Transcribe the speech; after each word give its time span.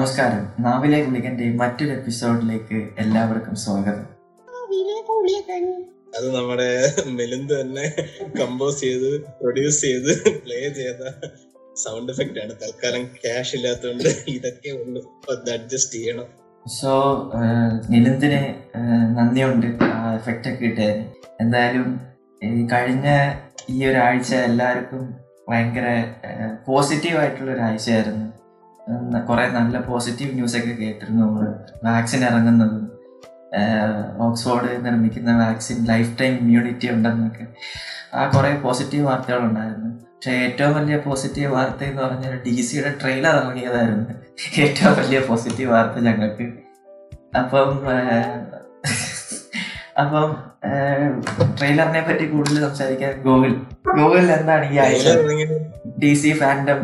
നമസ്കാരം. 0.00 0.44
നാവിലെ 0.64 0.98
ഗുളികന്റെ 1.04 1.46
മറ്റൊരു 1.60 1.90
എപ്പിസോഡിലേക്ക് 1.96 2.76
എല്ലാവർക്കും 3.02 3.56
സ്വാഗതം. 3.62 4.06
അത് 6.16 6.26
നമ്മുടെ 6.36 6.68
മെലിന്ത് 7.18 7.52
തന്നെ 7.60 7.84
കമ്പോസ് 8.38 8.80
ചെയ്ത് 8.80 9.10
പ്രൊഡ്യൂസ് 9.40 9.80
ചെയ്ത് 9.80 10.12
പ്ലേ 10.44 10.60
ചെയ്ത 10.78 11.02
സൗണ്ട് 11.82 12.12
എഫക്റ്റ് 12.12 12.40
ആണ്. 12.44 12.54
തൽക്കാലം 12.62 13.04
ക്യാഷ് 13.18 13.54
ഇല്ലാത്തതുകൊണ്ട് 13.56 14.08
ഇതൊക്കെ 14.36 14.72
ഉള്ളു 14.78 15.02
അഡ്ജസ്റ്റ് 15.56 15.94
ചെയ്യണം. 15.98 16.26
സോ 16.78 16.92
നിലന്തിന് 17.90 18.42
നന്ദിയുണ്ട്. 19.18 19.84
ആ 19.84 20.14
എഫക്റ്റ് 20.14 20.48
ഒക്കെ 20.48 20.64
കിട്ടിയതിന് 20.64 21.06
എന്തായാലും 21.40 21.88
ഈ 22.42 22.66
കഴിഞ്ഞ 22.66 23.08
ഈ 23.70 23.86
ഒരാഴ്ച 23.90 24.34
എല്ലാവർക്കും 24.50 25.04
ഭയങ്കര 25.48 25.86
പോസിറ്റീവ് 26.66 27.18
ആയിട്ടുള്ള 27.18 27.52
ഒരു 27.52 27.60
ആഴ്ചയായിരുന്നു 27.70 28.26
കുറെ 29.28 29.48
നല്ല 29.48 29.80
പോസിറ്റീവ് 29.80 30.34
ന്യൂസ് 30.34 30.56
ഒക്കെ 30.56 30.70
കേട്ടിരുന്നു 30.70 31.26
നമ്മൾ 31.26 31.54
വാക്സിൻ 31.84 32.24
ഇറങ്ങുന്നതും. 32.24 32.92
ഓക്സ്ഫോർഡ് 34.18 34.84
നിർമ്മിക്കുന്ന 34.84 35.48
വാക്സിൻ 35.48 35.84
ലൈഫ് 35.84 36.20
ടൈം 36.20 36.34
ഇമ്മ്യൂണിറ്റി 36.34 36.90
ഉണ്ടെന്നൊക്കെ. 36.90 37.46
ആ 38.14 38.30
കുറേ 38.30 38.56
പോസിറ്റീവ് 38.56 39.06
വാർത്തകളുണ്ടായിരുന്നു. 39.06 39.88
പക്ഷെ 39.88 40.30
ഏറ്റവും 40.30 40.74
വലിയ 40.74 40.96
പോസിറ്റീവ് 40.96 41.52
വാർത്ത 41.52 41.84
എന്ന് 41.84 42.02
പറഞ്ഞാൽ 42.02 42.40
ഡി 42.46 42.60
സിയുടെ 42.60 42.94
ട്രെയിലർ 43.02 43.36
ഇറങ്ങിയതായിരുന്നു. 43.36 44.10
ഏറ്റവും 44.60 44.98
വലിയ 44.98 45.20
പോസിറ്റീവ് 45.20 45.70
വാർത്ത 45.70 46.04
ഞങ്ങൾക്ക്. 46.04 46.52
അപ്പം 47.38 47.82
അപ്പം 50.00 50.30
ട്രെയിലറിനെ 51.58 52.02
പറ്റി 52.08 52.24
കൂടുതൽ 52.32 52.58
സംസാരിക്കാൻ 52.66 53.12
ഗൂഗിൾ 53.26 53.52
ഗൂഗിൾ 53.98 54.24
എന്താണ് 54.36 54.66
ഈ 54.74 54.78
ആഴ്ച 54.84 55.14
ഡി 56.02 56.12
സി 56.22 56.30
ഫാൻഡം 56.40 56.78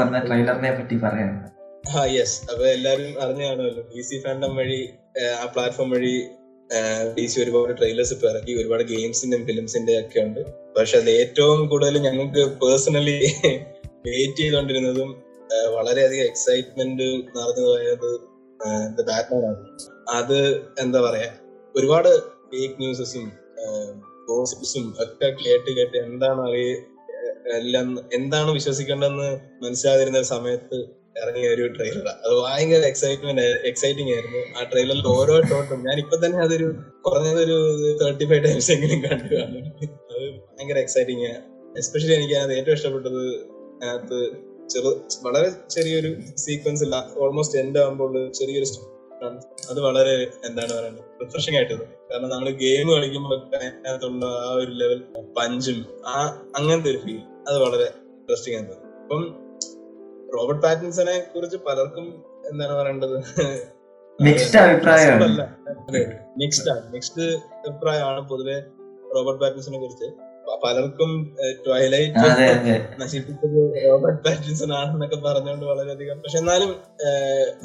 വന്ന 0.00 0.18
ട്രെയിലറിനെ 0.26 0.72
പറ്റി 0.78 0.96
പറയാനുള്ളത് 1.04 1.48
ആ 1.92 2.02
യെസ് 2.16 2.36
അപ്പൊ 2.50 2.64
എല്ലാരും 2.74 3.12
അറിഞ്ഞു 3.22 3.44
കാണുമല്ലോ. 3.48 3.82
ഡി 3.92 4.02
സി 4.08 4.16
ഫാൻഡം 4.24 4.52
വഴി 4.58 4.80
ആ 5.40 5.46
പ്ലാറ്റ്ഫോം 5.54 5.88
വഴി 5.94 6.14
ഡി 7.16 7.24
സി 7.32 7.36
ഒരുപാട് 7.44 7.72
ട്രെയിലേഴ്സ് 7.78 8.12
ഇപ്പൊ 8.16 8.26
ഇറക്കി. 8.32 8.52
ഒരുപാട് 8.60 8.82
ഗെയിംസിന്റെയും 8.92 9.42
ഫിലിംസിന്റെ 9.48 9.94
ഒക്കെ 10.02 10.20
ഉണ്ട്. 10.26 10.40
പക്ഷെ 10.76 10.96
അത് 11.02 11.10
ഏറ്റവും 11.20 11.60
കൂടുതൽ 11.72 11.96
ഞങ്ങൾക്ക് 12.06 12.44
പേഴ്സണലി 12.62 13.16
വെയിറ്റ് 14.06 14.36
ചെയ്തുകൊണ്ടിരുന്നതും 14.40 15.10
വളരെയധികം 15.76 16.26
എക്സൈറ്റ്മെന്റ് 16.30 17.08
നടന്നതായത് 17.36 18.08
ബാറ്റ്മാൻ 19.08 19.42
ആണ്. 19.50 19.60
അത് 20.18 20.38
എന്താ 20.84 21.00
പറയാ? 21.06 21.28
ഒരുപാട് 21.74 22.10
ഫേക്ക് 22.52 22.78
ന്യൂസസും 22.82 23.26
ഗോസിപ്സും 24.28 24.86
ഒക്കെ 25.02 25.28
കേട്ട് 25.40 25.70
കേട്ട് 25.78 25.96
എന്താണ് 25.98 26.40
അറിയ 26.40 26.70
എല്ലാം 27.58 27.86
എന്താണ് 28.12 28.50
വിശ്വസിക്കേണ്ടതെന്ന് 28.50 29.30
മനസ്സിലാതിരുന്ന 29.62 30.20
സമയത്ത് 30.30 30.78
ഇറങ്ങിയ 31.22 31.48
ഒരു 31.54 31.64
ട്രെയിലറാണ് 31.68 32.20
അത് 32.24 32.34
ഭയങ്കര 32.40 32.84
എക്സൈറ്റ്മെന്റ് 32.86 33.42
എക്സൈറ്റിംഗ് 33.70 34.12
ആയിരുന്നു. 34.14 34.42
ആ 34.56 34.62
ട്രെയിലറിൽ 34.70 35.08
ഓരോ 35.08 35.34
ഷോട്ടും 35.48 35.80
ഞാൻ 35.88 35.96
ഇപ്പൊ 35.98 36.16
തന്നെ 36.16 36.38
അതൊരു 36.42 36.68
കുറഞ്ഞതൊരു 37.02 37.56
തേർട്ടി 38.00 38.26
ഫൈവ് 38.26 38.44
ടൈംസ് 38.44 38.70
എങ്കിലും 38.72 39.00
കണ്ടു. 39.00 39.34
കാണും 39.34 39.66
അത് 40.10 40.24
ഭയങ്കര 40.50 40.78
എക്സൈറ്റിംഗ് 40.78 41.26
ആണ് 41.28 41.42
എസ്പെഷ്യലി 41.78 42.14
എനിക്ക് 42.14 42.36
അത് 42.36 42.52
ഏറ്റവും 42.52 42.74
ഇഷ്ടപ്പെട്ടത് 42.74 43.20
അതിനകത്ത് 43.74 44.20
ചെറു 44.70 44.90
വളരെ 45.24 45.50
ചെറിയൊരു 45.70 46.10
സീക്വൻസ് 46.38 46.84
ഇല്ല 46.84 46.96
ഓൾമോസ്റ്റ് 47.16 47.58
എൻഡ് 47.58 47.78
ആകുമ്പോൾ 47.78 48.14
ചെറിയൊരു 48.30 48.68
അത് 49.70 49.80
വളരെ 49.80 50.14
എന്താണ് 50.46 50.72
പറയുന്നത് 50.72 51.04
റിഫ്രഷിംഗ് 51.22 51.56
ആയിട്ട് 51.56 51.74
കാരണം 52.12 52.28
നമ്മൾ 52.28 52.48
ഗെയിം 52.62 52.86
കളിക്കുമ്പോൾ 52.92 53.38
അതിനകത്തുള്ള 53.56 54.24
ആ 54.46 54.48
ഒരു 54.62 54.72
ലെവൽ 54.80 54.98
പഞ്ചും 55.36 55.78
ആ 56.06 56.16
അങ്ങനത്തെ 56.56 56.90
ഒരു 56.90 56.98
ഫീൽ 57.04 57.20
അത് 57.48 57.56
വളരെ 57.62 57.86
ഇൻട്രസ്റ്റിംഗ് 58.18 58.56
ആണ്. 58.58 58.74
അപ്പം 59.02 59.22
റോബർട്ട് 60.34 60.62
പാറ്റിൻസനെ 60.62 61.14
കുറിച്ച് 61.34 61.58
പലർക്കും 61.68 62.06
എന്താണ് 62.50 62.74
പറയേണ്ടത്? 62.80 63.16
മിക്സ്ഡ് 64.22 64.58
അഭിപ്രായമാണ്. 64.58 65.46
മിക്സ്ഡ് 66.42 66.70
ആണ്. 66.70 66.84
മിക്സ്ഡ് 66.92 67.26
അഭിപ്രായമാണ് 67.68 68.20
പൊതുവെ 68.28 68.58
റോബർട്ട് 69.14 69.40
പാറ്റിൻസനെ 69.44 69.78
കുറിച്ച്. 69.78 70.08
പലർക്കും 70.64 71.10
ട്വൈലൈറ്റ് 71.66 72.24
നശിപ്പിച്ചത് 73.00 73.60
റോബർട്ട് 73.86 74.20
പാറ്റിൻസൺ 74.24 74.72
ആണെന്നൊക്കെ 74.80 75.16
പറഞ്ഞുകൊണ്ട് 75.16 75.66
വളരെയധികം. 75.66 76.18
പക്ഷെ 76.20 76.38
എന്നാലും 76.38 76.72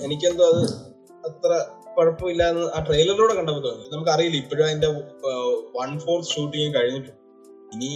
എനിക്കെന്തോ 0.04 0.46
അത് 0.52 0.62
അത്ര 1.28 1.52
കുഴപ്പമില്ല 1.98 2.44
എന്ന് 2.52 2.66
ആ 2.78 2.80
ട്രെയിലറിലൂടെ 2.88 3.34
കണ്ടപ്പോൾ 3.34 3.64
തോന്നി. 3.68 3.86
നമുക്ക് 3.94 4.12
അറിയില്ല 4.12 4.38
ഇപ്പോഴും 4.44 4.66
അതിന്റെ 4.66 4.88
വൺ 5.78 6.00
ഫോർത്ത് 6.00 6.30
ഷൂട്ടിംഗ് 6.36 6.72
കഴിഞ്ഞിട്ടുണ്ട്. 6.78 7.14
ഇനി 7.74 7.92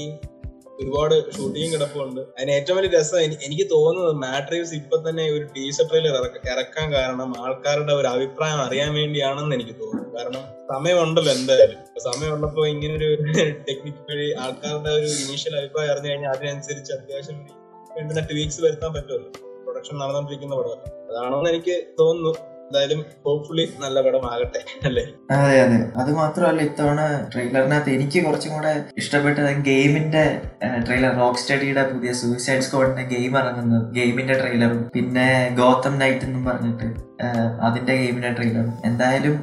ഒരുപാട് 0.81 1.15
ഷൂട്ടിങ് 1.35 1.73
കിടപ്പുണ്ട്. 1.73 2.21
അതിന് 2.35 2.51
ഏറ്റവും 2.51 2.77
വലിയ 2.77 2.91
രസം 2.97 3.19
എനിക്ക് 3.47 3.65
തോന്നുന്നത് 3.73 4.15
മാട്രീവ്സ് 4.23 4.73
ഇപ്പൊ 4.73 4.97
തന്നെ 5.09 5.23
ഒരു 5.31 5.43
ടീസർ 5.55 5.85
ട്രെയിലർ 5.89 6.15
ഇറക്കാൻ 6.53 6.93
കാരണം 6.93 7.29
ആൾക്കാരുടെ 7.43 7.93
ഒരു 7.93 8.07
അഭിപ്രായം 8.07 8.61
അറിയാൻ 8.65 8.93
വേണ്ടിയാണെന്ന് 8.93 9.55
എനിക്ക് 9.55 9.75
തോന്നുന്നു. 9.81 10.07
കാരണം 10.17 10.43
സമയമുണ്ടല്ലോ 10.71 11.33
എന്തായാലും. 11.33 11.79
സമയമുള്ളപ്പോ 12.07 12.67
ഇങ്ങനെ 12.73 12.93
ഒരു 12.95 13.09
ടെക്നിക്ക് 13.67 14.03
വഴി 14.11 14.27
ആൾക്കാരുടെ 14.43 14.89
ഒരു 14.89 15.09
ഇനീഷ്യൽ 15.23 15.55
അഭിപ്രായം 15.59 15.91
അറിഞ്ഞു 15.93 16.09
കഴിഞ്ഞാൽ 16.11 16.31
അതിനനുസരിച്ച് 16.35 16.93
അത്യാവശ്യം 16.93 17.39
വേണ്ടുന്ന 17.95 18.21
വീക്സ് 18.39 18.61
വരുത്താൻ 18.65 18.93
പറ്റുമല്ലോ. 18.93 19.31
പ്രൊഡക്ഷൻ 19.65 19.95
നടന്നുകൊണ്ടിരിക്കുന്ന 19.97 20.55
പടം. 20.55 20.81
അതാണെന്ന് 21.09 21.49
എനിക്ക് 21.49 21.75
തോന്നുന്നു. 21.99 22.33
എന്തായാലും 22.71 22.99
ഹോപ്പ്ഫുള്ളി 23.25 23.63
നല്ല 23.81 23.97
പടമാകട്ടെ 24.05 24.59
അല്ലേ? 24.87 25.03
അതെ 25.35 25.55
അതെ. 25.63 25.79
അത് 26.01 26.11
മാത്രമല്ല 26.19 26.61
ഇത്തവണ 26.67 26.99
ട്രെയിലറിനകത്ത് 27.31 27.91
എനിക്ക് 27.95 28.19
കുറച്ചും 28.25 28.51
കൂടെ 28.55 28.71
ഇഷ്ടപ്പെട്ടത് 29.01 29.49
ഗെയിമിന്റെ 29.67 30.23
ട്രെയിലർ 30.85 31.11
റോക്ക് 31.19 31.41
സ്റ്റഡിയുടെ 31.41 31.83
പുതിയ 31.91 32.11
സൂയിസൈഡ് 32.19 32.65
സ്ക്വാഡിന്റെ 32.67 33.03
ഗെയിം 33.11 33.33
ഇറങ്ങുന്നത് 33.41 33.83
ഗെയിമിന്റെ 33.97 34.37
ട്രെയിലറും 34.41 34.81
പിന്നെ 34.95 35.27
ഗോത്തം 35.59 35.95
നൈറ്റ് 36.01 36.25
എന്നും 36.27 36.45
പറഞ്ഞിട്ട് 36.49 36.87
അതിന്റെ 37.65 37.93
ഗെയിമിന്റെ 37.97 38.31
ട്രെയിലറും 38.37 38.71
എന്തായാലും 38.87 39.35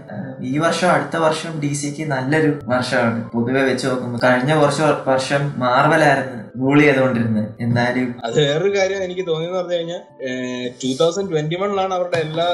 ഈ 0.49 0.55
വർഷം 0.65 0.88
അടുത്ത 0.94 1.17
വർഷം 1.25 1.53
ഡി 1.61 1.72
സിക്ക് 1.78 2.05
നല്ലൊരു 2.12 2.50
വർഷമാണ്. 2.72 3.21
പൊതുവെ 3.33 3.62
വെച്ച് 3.69 3.87
നോക്കുമ്പോൾ 3.88 4.21
കഴിഞ്ഞ 4.25 4.53
കുറച്ച് 4.61 4.83
വർഷം 5.09 5.43
മാർവലായിരുന്നു 5.62 6.34
റൂൾ 6.61 6.78
ചെയ്തുകൊണ്ടിരുന്നത് 6.83 7.47
എന്തായാലും 7.65 8.09
അത് 8.27 8.37
വേറൊരു 8.43 8.71
കാര്യം 8.77 9.05
എനിക്ക് 9.06 9.25
തോന്നിയെന്ന് 9.28 9.59
പറഞ്ഞു 9.59 9.77
കഴിഞ്ഞാൽ 9.77 10.00
ടൂ 10.81 10.91
തൗസൻഡ് 11.00 11.31
ട്വന്റി 11.33 11.56
വണ്ണിലാണ് 11.61 11.94
അവരുടെ 11.99 12.19
എല്ലാ 12.27 12.47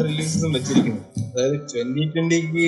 റിലീസസും 0.00 0.52
വെച്ചിരിക്കുന്നത് 0.52 1.06
അതായത് 1.32 1.56
ട്വന്റി 1.72 2.04
ട്വന്റിക്ക് 2.14 2.66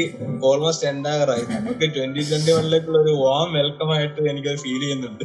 ഓൾമോസ്റ്റ് 0.49 0.89
എൻഡാകറായി 0.89 1.45
നമുക്ക് 1.51 1.87
ട്വന്റി 1.97 2.23
ട്വന്റി 2.31 2.51
വണ്ണിലേക്കുള്ള 2.53 2.99
ഒരു 2.99 3.13
വാം 3.25 3.53
വെൽക്കം 3.53 3.93
ആയിട്ട് 3.93 4.21
എനിക്കത് 4.31 4.57
ഫീൽ 4.57 4.81
ചെയ്യുന്നുണ്ട്. 4.81 5.25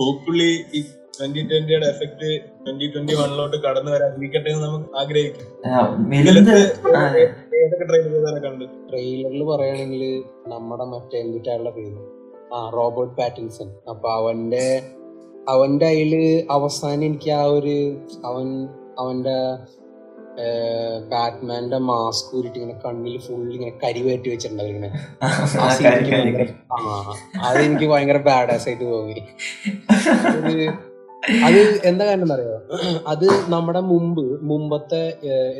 ഹോപ്പ്ഫുള്ളി 0.00 0.50
ഈ 0.74 0.80
ട്വന്റി 1.18 1.42
ട്വന്റിയുടെ 1.50 1.86
എഫക്ട് 1.86 2.28
ട്വന്റി 2.64 2.86
ട്വന്റി 2.94 3.14
വണ്ണിലോട്ട് 3.14 3.56
കടന്നു 3.56 3.92
വരാതിരിക്കട്ടെ 3.92 4.50
എന്ന് 4.50 4.64
നമുക്ക് 4.66 4.96
ആഗ്രഹിക്കാം. 4.96 5.46
ഏതൊക്കെ 7.60 7.84
ട്രെയിലർ 7.84 8.36
കണ്ട്? 8.46 8.64
ട്രെയിലറിൽ 8.90 9.44
പറയുകയാണെങ്കിൽ 9.44 10.04
നമ്മുടെ 10.52 10.84
മറ്റേ 10.84 11.16
എന്തിട്ടാളുടെ 11.18 11.70
പേര് 11.70 12.02
ആ 12.54 12.70
റോബർട്ട് 12.74 13.16
പാറ്റിൻസൺ. 13.16 13.68
അപ്പൊ 13.90 14.08
അവന്റെ 14.12 14.66
അവന്റെ 15.48 15.86
അതിൽ 15.86 16.44
അവസാനം 16.50 17.04
എനിക്ക് 17.04 17.30
ആ 17.30 17.44
ഒരു 17.44 17.76
അവൻ 18.24 18.68
അവന്റെ 18.98 19.36
ബാറ്റ്മാന്റെ 21.12 21.78
മാസ്ക് 21.90 22.30
ഊരിട്ട് 22.36 22.58
ഇങ്ങനെ 22.58 22.76
കണ്ണിൽ 22.84 23.14
ഫുൾ 23.26 23.44
ഇങ്ങനെ 23.56 23.72
കരിവേറ്റി 23.84 24.28
വെച്ചിട്ടുണ്ട് 24.28 24.62
അത് 27.46 27.58
എനിക്ക് 27.58 27.86
ഭയങ്കര 27.92 28.18
ബാഡാസ് 28.28 28.68
ആയിട്ട് 28.68 28.84
തോന്നി. 28.84 29.22
അത് 31.46 31.58
എന്താ 31.90 32.02
കാരണം 32.06 32.32
അറിയോ 32.32 32.56
അത് 33.12 33.26
നമ്മുടെ 33.54 33.80
മുമ്പ് 33.92 34.24
മുമ്പത്തെ 34.50 35.02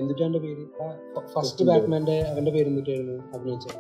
എന്തിട്ടാണ് 0.01 0.39
പേര്? 0.45 0.65
ഫസ്റ്റ് 1.35 1.65
ബാറ്റ്മാന്റെ 1.69 2.17
അവന്റെ 2.33 2.51
പേര്. 2.51 2.69
എന്തിട്ടായിരുന്നു? 2.69 3.17
അഭിനയിച്ചത്? 3.35 3.79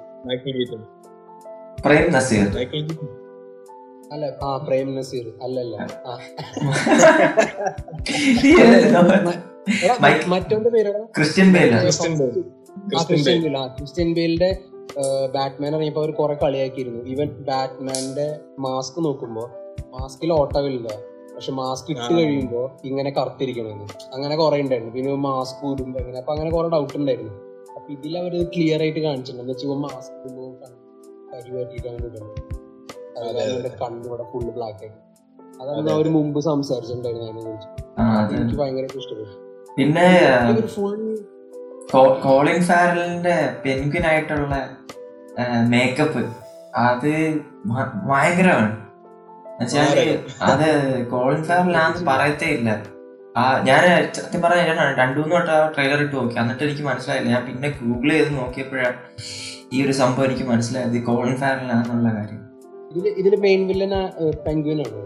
അല്ല 4.12 4.24
ആ 4.46 4.50
പ്രേം 4.66 4.88
നസീർ. 4.96 5.26
അല്ലല്ല. 5.42 5.76
മറ്റോന്റെ 10.32 10.70
പേരാണ് 10.74 11.02
ക്രിസ്ത്യൻ 11.16 11.48
ബേൽ. 11.54 11.70
ക്രിസ്ത്യൻ 13.78 14.08
ബേലിന്റെ 14.18 14.50
ബാറ്റ്മാൻ 15.34 15.70
ഇറങ്ങിയപ്പോ 15.70 16.02
അവർ 16.02 16.10
കുറെ 16.20 16.34
കളിയാക്കിയിരുന്നു. 16.42 17.00
ഈവൻ 17.12 17.28
ബാറ്റ്മാന്റെ 17.48 18.28
മാസ്ക് 18.66 18.98
നോക്കുമ്പോ 19.06 19.44
മാസ്കിൽ 19.94 20.32
ഓട്ടമില്ല. 20.32 20.88
പക്ഷെ 21.34 21.52
മാസ്ക് 21.52 21.88
ഇട്ട് 21.94 22.12
കഴിയുമ്പോ 22.18 22.60
ഇങ്ങനെ 22.84 23.10
കറുത്തിരിക്കണമെന്ന് 23.10 23.86
അങ്ങനെ 24.14 24.36
കുറെ 24.36 24.60
ഉണ്ടായിരുന്നു 24.64 24.92
പിന്നെ 24.92 25.16
മാസ്ക് 25.30 25.64
ഊരുമ്പോ 25.70 25.98
അങ്ങനെ 26.00 26.18
അപ്പൊ 26.18 26.32
അങ്ങനെ 26.34 26.50
കുറെ 26.56 26.68
ഡൗട്ട് 26.74 26.96
ഉണ്ടായിരുന്നു 27.00 27.34
അപ്പൊ 27.76 27.88
ഇതിൽ 27.96 28.14
അവർ 28.18 28.34
ക്ലിയർ 28.54 28.80
ആയിട്ട് 28.84 29.00
കാണിച്ചിട്ടുണ്ട്. 29.00 29.42
എന്ന് 29.42 29.54
വെച്ചാൽ 29.54 29.80
മാസ്ക് 29.86 30.14
കരി 31.30 31.50
പറ്റിയിട്ടാണ് 31.56 31.98
ഇടുന്നത്. 32.08 32.55
അതായത് 33.18 33.68
കണ്ണിവിടെ 33.82 34.24
ഫുള്ള് 34.32 34.52
ബ്ലാക്ക് 34.56 34.82
ആയി 34.84 34.94
അതാണ് 35.62 35.90
അവർ 35.90 36.06
മുമ്പ് 36.16 36.40
സംസാരിച്ചിട്ടുണ്ടായിരുന്നു 36.40 37.52
എനിക്ക് 38.36 38.56
ഭയങ്കര 38.60 38.84
ഇഷ്ടപ്പെട്ടു. 38.84 39.36
പിന്നെ 39.78 40.08
ഫുൾ 41.90 42.08
കോളിൻ 42.24 42.58
ഫാരലിന്റെ 42.62 43.36
പെൻഗ്വിൻ 43.64 44.04
ആയിട്ടുള്ള 44.06 44.54
മേക്കപ്പ് 45.68 46.22
അത് 46.86 47.12
ഭയങ്കരമാണ്. 48.10 48.70
എന്നുവെച്ചാൽ 49.60 50.18
അത്. 50.50 50.68
കോളിൻ 51.10 51.42
ഫാരലാന്ന് 51.44 52.06
പറയത്തേ 52.06 52.48
ഇല്ല. 52.58 52.70
ആ 53.36 53.42
ഞാൻ 53.68 53.82
സത്യം 54.12 54.42
പറഞ്ഞ 54.42 54.60
ഞാൻ 54.68 54.78
രണ്ടു 55.00 55.18
മൂന്ന് 55.20 55.34
വട്ടം 55.36 55.52
ആ 55.52 55.66
ട്രെയിലർ 55.74 56.02
ഇട്ട് 56.04 56.16
നോക്കി. 56.16 56.34
എന്നിട്ട് 56.40 56.62
എനിക്ക് 56.62 56.82
മനസ്സിലായില്ല. 56.82 57.28
ഞാൻ 57.34 57.42
പിന്നെ 57.46 57.68
ഗൂഗിൾ 57.80 58.10
ചെയ്ത് 58.12 58.30
നോക്കിയപ്പോഴാണ് 58.38 58.98
ഈ 59.72 59.84
ഒരു 59.86 59.92
സംഭവം 59.92 60.24
എനിക്ക് 60.24 60.46
മനസ്സിലായത് 60.50 60.98
കോളിൻ 61.10 61.36
ഫാരലാണെന്നുള്ള 61.36 62.10
കാര്യം. 62.18 62.42
ഇതിൽ 62.90 63.06
ഇതിൽ 63.20 63.34
മെയിൻ 63.40 63.60
വില്ലൻ 63.68 63.92
പെൻഗ്വിൻ 64.46 64.80
ആണോ? 64.86 65.02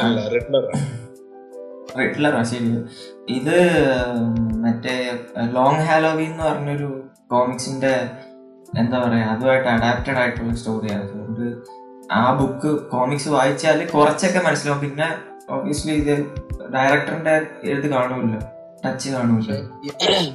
അല്ല 0.00 0.18
ശരി. 2.50 2.68
ഇത് 3.36 3.56
മറ്റേ 4.64 4.94
ലോങ് 5.56 5.84
ഹാലോവീൻ 5.88 6.30
എന്ന് 6.30 6.44
പറഞ്ഞൊരു 6.44 6.88
കോമിക്സിന്റെ 7.32 7.92
എന്താ 8.80 8.96
പറയാ 8.98 9.26
അതുമായിട്ട് 9.32 9.68
അഡാപ്റ്റഡ് 9.68 10.18
ആയിട്ടുള്ള 10.18 10.52
സ്റ്റോറിയാണ് 10.54 11.04
അതുകൊണ്ട് 11.06 11.46
ആ 12.12 12.22
ബുക്ക് 12.38 12.70
കോമിക്സ് 12.92 13.28
വായിച്ചാൽ 13.28 13.80
കുറച്ചൊക്കെ 13.94 14.40
മനസ്സിലാവും. 14.46 14.80
പിന്നെ 14.84 15.08
ഓബിയസ്ലി 15.50 15.94
ഇത് 16.02 16.14
ഡയറക്ടറിന്റെ 16.74 17.34
എഴുതി 17.70 17.88
കാണുമല്ലോ 17.92 18.40
ടച്ച് 18.84 19.08
കാണുമല്ലോ 19.14 19.56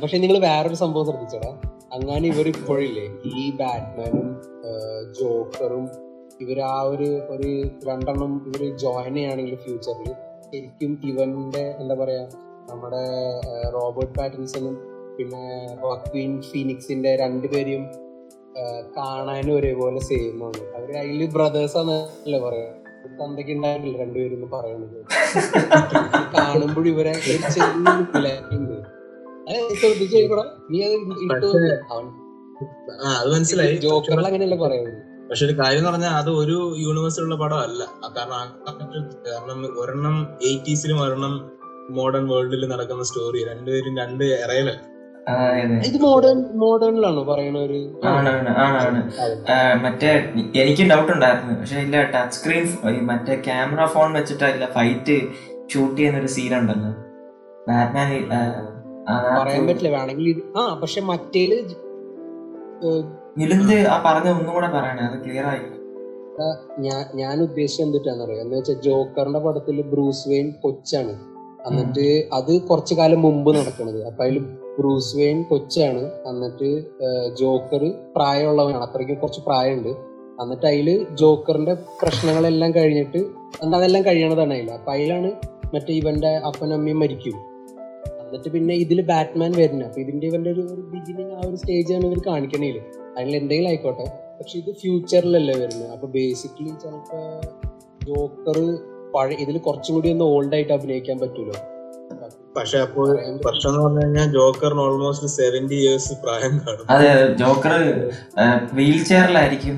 പക്ഷെ 0.02 0.18
നിങ്ങൾ 0.18 0.38
വേറൊരു 0.48 0.78
സംഭവം 0.84 1.06
ശ്രദ്ധിച്ചടാ. 1.10 1.52
അങ്ങനെ 1.96 2.26
ഇവർ 2.28 2.48
ഇപ്പോഴില്ലേ 2.54 3.06
ഈ 3.34 3.46
ബാറ്റ്മാനും 3.60 4.28
ജോക്കറും 5.18 5.86
ഇവർ 6.42 6.58
ആ 6.62 6.78
ഒരു 6.92 7.10
ഒരു 7.34 7.50
രണ്ടെണ്ണം 7.88 8.32
ഇവർ 8.48 8.62
ജോയിൻ 8.84 9.14
ചെയ്യുകയാണെങ്കിൽ 9.16 9.56
ഫ്യൂച്ചറിൽ 9.66 10.10
ശരിക്കും 10.48 10.92
ഇവന്റെ 11.10 11.64
എന്താ 11.82 11.96
പറയാ 12.02 12.24
നമ്മുടെ 12.70 13.04
റോബർട്ട് 13.76 14.16
പാറ്റിൻസണും 14.20 14.76
പിന്നെ 15.18 15.44
ക്വീൻ 16.08 16.32
ഫീനിക്സിന്റെ 16.50 17.12
രണ്ടുപേരെയും 17.24 17.84
കാണാനും 18.98 19.54
ഒരേപോലെ 19.56 20.00
സെയിം 20.00 20.38
ആണ്. 20.48 20.62
അവർ 20.76 20.92
അതിൽ 21.02 21.22
ബ്രദേഴ്സ് 21.36 21.78
ആണല്ലേ 21.78 22.40
പറയാ. 22.48 22.68
തന്തയ്ക്ക് 23.22 23.52
ഉണ്ടായിട്ടില്ല 23.52 23.98
രണ്ടുപേരും 24.04 24.38
എന്ന് 24.38 24.48
പറയണത് 24.56 25.00
കാണുമ്പോൾ 26.36 26.88
ഇവരെ 26.94 27.14
പിള്ളേരുണ്ട്. 28.14 28.78
അത് 29.50 29.74
ശ്രദ്ധിച്ചു 29.82 30.16
നോക്കടാ. 30.18 30.46
നീ 30.72 30.78
അത് 30.88 30.96
ഇട്ട് 31.26 31.50
അവൻ 31.94 32.06
ആ 33.04 33.10
അത് 33.20 33.30
മനസ്സിലായി. 33.36 33.76
ജോക്കറിൽ 33.86 34.28
അങ്ങനെയല്ല 34.30 34.58
പറയുന്നത്? 34.66 35.02
പക്ഷെ 35.30 35.46
ഒരു 35.46 35.54
കാര്യം 35.60 35.80
എന്ന് 35.80 35.90
പറഞ്ഞാൽ 35.90 36.14
അത് 36.18 36.30
ഒരു 36.40 36.56
യൂണിവേഴ്സിലുള്ള 36.82 37.36
പടം 37.36 37.60
അല്ല 37.62 37.84
കാരണം 38.18 38.36
ആ- 38.36 38.50
കാരണം 39.28 39.62
ഒരെണ്ണം 39.80 40.16
എയ്റ്റീസിലും 40.44 41.00
ഒരെണ്ണം 41.02 41.34
മോഡേൺ 41.92 42.26
വേൾഡിൽ 42.28 42.64
നടക്കുന്ന 42.70 43.04
സ്റ്റോറി 43.04 43.40
രണ്ടുപേരും 43.50 43.96
രണ്ട് 43.98 44.24
ഇറയിലല്ല. 44.36 44.82
ഇത് 45.88 45.98
മോഡേൺ 46.02 46.38
മോഡേണിലാണോ 46.56 47.22
പറയണ 47.24 47.58
ഒരു 47.60 47.78
ആണാണ് 48.10 48.50
ആണാണ് 48.64 49.00
ആ, 49.50 49.56
മറ്റേ 49.84 50.10
എനിക്ക് 50.62 50.84
ഡൗട്ട് 50.92 51.12
ഉണ്ടായിരുന്നു. 51.12 51.54
പക്ഷെ 51.62 51.80
ഇല്ല 51.80 52.04
ടച്ച് 52.14 52.38
സ്ക്രീൻ 52.38 52.66
മറ്റേ 53.08 53.36
ക്യാമറ 53.48 53.86
ഫോൺ 53.88 54.10
വെച്ചിട്ടില്ല 54.14 54.68
ഫൈറ്റ് 54.76 55.16
ഷൂട്ട് 55.72 55.98
ചെയ്യുന്ന 55.98 56.20
ഒരു 56.20 56.28
സീൻ 56.28 56.54
ഉണ്ടല്ലോ. 56.58 56.92
ബാറ്റ്മാൻ 57.68 58.10
പറയാൻ 59.40 59.64
പറ്റില്ല. 59.68 59.90
വേണമെങ്കിൽ 59.96 60.28
ആ 60.58 60.66
പക്ഷെ 60.82 61.02
മറ്റേൽ 61.04 61.52
ആ 63.38 63.96
ഒന്നും 64.32 64.54
അത് 65.08 65.18
ക്ലിയർ 65.24 65.46
ആയി. 65.46 65.64
ഞാൻ 66.86 67.02
ഞാൻ 67.20 67.36
ഉദ്ദേശിച്ചത് 67.46 67.86
എന്തിട്ടാന്നറിയോ? 67.86 68.38
എന്ന് 68.44 68.56
വെച്ചാൽ 68.58 68.78
ജോക്കറിന്റെ 68.86 69.40
പടത്തിൽ 69.40 69.78
ബ്രൂസ് 69.92 70.24
വെയിൻ 70.30 70.48
കൊച്ചാണ്. 70.64 71.14
എന്നിട്ട് 71.70 72.06
അത് 72.34 72.52
കുറച്ചു 72.70 72.94
കാലം 72.94 73.22
മുമ്പ് 73.22 73.50
നടക്കണത്. 73.58 74.00
അപ്പൊ 74.10 74.24
അതിൽ 74.26 74.38
ബ്രൂസ് 74.78 75.18
വെയിൻ 75.18 75.44
കൊച്ചാണ്. 75.44 76.04
എന്നിട്ട് 76.32 76.70
ജോക്കർ 77.42 77.84
പ്രായമുള്ളവനാണ്. 78.16 78.84
അത്രയ്ക്ക് 78.88 79.18
കുറച്ച് 79.22 79.42
പ്രായമുണ്ട്. 79.48 79.92
എന്നിട്ട് 80.44 80.66
അതിൽ 80.66 80.90
ജോക്കറിന്റെ 81.22 81.74
പ്രശ്നങ്ങളെല്ലാം 82.02 82.72
കഴിഞ്ഞിട്ട് 82.72 83.20
എന്താ 83.64 83.78
അതെല്ലാം 83.78 84.04
കഴിയണതാണ് 84.04 84.54
അതിൽ 84.54 84.72
അപ്പൊ 84.72 84.92
അതിലാണ് 84.94 85.32
മറ്റേ 85.76 85.94
ഇവന്റെ 85.94 86.32
അപ്പനമ്മയും 86.50 87.00
മരിക്കും. 87.00 87.38
എന്നിട്ട് 88.26 88.50
പിന്നെ 88.50 88.76
ഇതിൽ 88.76 89.02
ബാറ്റ്മാൻ 89.12 89.52
വരുന്നത് 89.62 89.88
അപ്പൊ 89.88 90.00
ഇതിന്റെ 90.02 90.26
ഇവന്റെ 90.28 90.50
ഒരു 90.52 90.64
ബിഗിനിങ് 90.94 91.34
ആ 91.34 91.42
ഒരു 91.50 91.56
സ്റ്റേജാണ് 91.56 92.06
ഇവർ 92.06 92.20
കാണിക്കണേൽ 92.28 92.78
അതിൽ 93.18 93.34
എന്തെങ്കിലും 93.42 93.70
ആയിക്കോട്ടെ. 93.72 94.06
പക്ഷെ 94.40 94.56
ഇത് 94.62 94.72
ഫ്യൂച്ചറിലല്ലേ 94.82 95.56
വരുന്നത്. 95.62 95.92
അപ്പൊ 95.96 96.08
ബേസിക്കലി 96.16 96.72
ചിലപ്പോ 96.84 97.20
ജോക്കർ 98.08 98.58
പഴയ 99.14 99.36
ഇതിൽ 99.44 99.58
കുറച്ചും 99.68 99.94
കൂടി 99.96 100.10
ഒന്ന് 100.16 100.26
ഓൾഡ് 100.34 100.56
ആയിട്ട് 100.56 100.74
അഭിനയിക്കാൻ 100.78 101.18
പറ്റൂലോ? 101.24 101.56
പക്ഷെ 102.58 102.78
അപ്പോൾ 102.86 103.08
പ്രശ്നം 103.46 103.70
എന്ന് 103.70 103.82
പറഞ്ഞു 103.84 104.02
കഴിഞ്ഞാൽ 104.04 104.28
ജോക്കറിന് 104.36 104.82
ഓൾമോസ്റ്റ് 104.86 105.30
സെവന്റി 105.38 105.78
ഇയേഴ്സ് 105.84 106.14
പ്രായം 106.24 106.54
കാണും. 106.66 106.86
അതെ 106.94 107.10
ജോക്കർ 107.42 107.74
വീൽ 108.78 108.98
ചെയറിലായിരിക്കും 109.10 109.78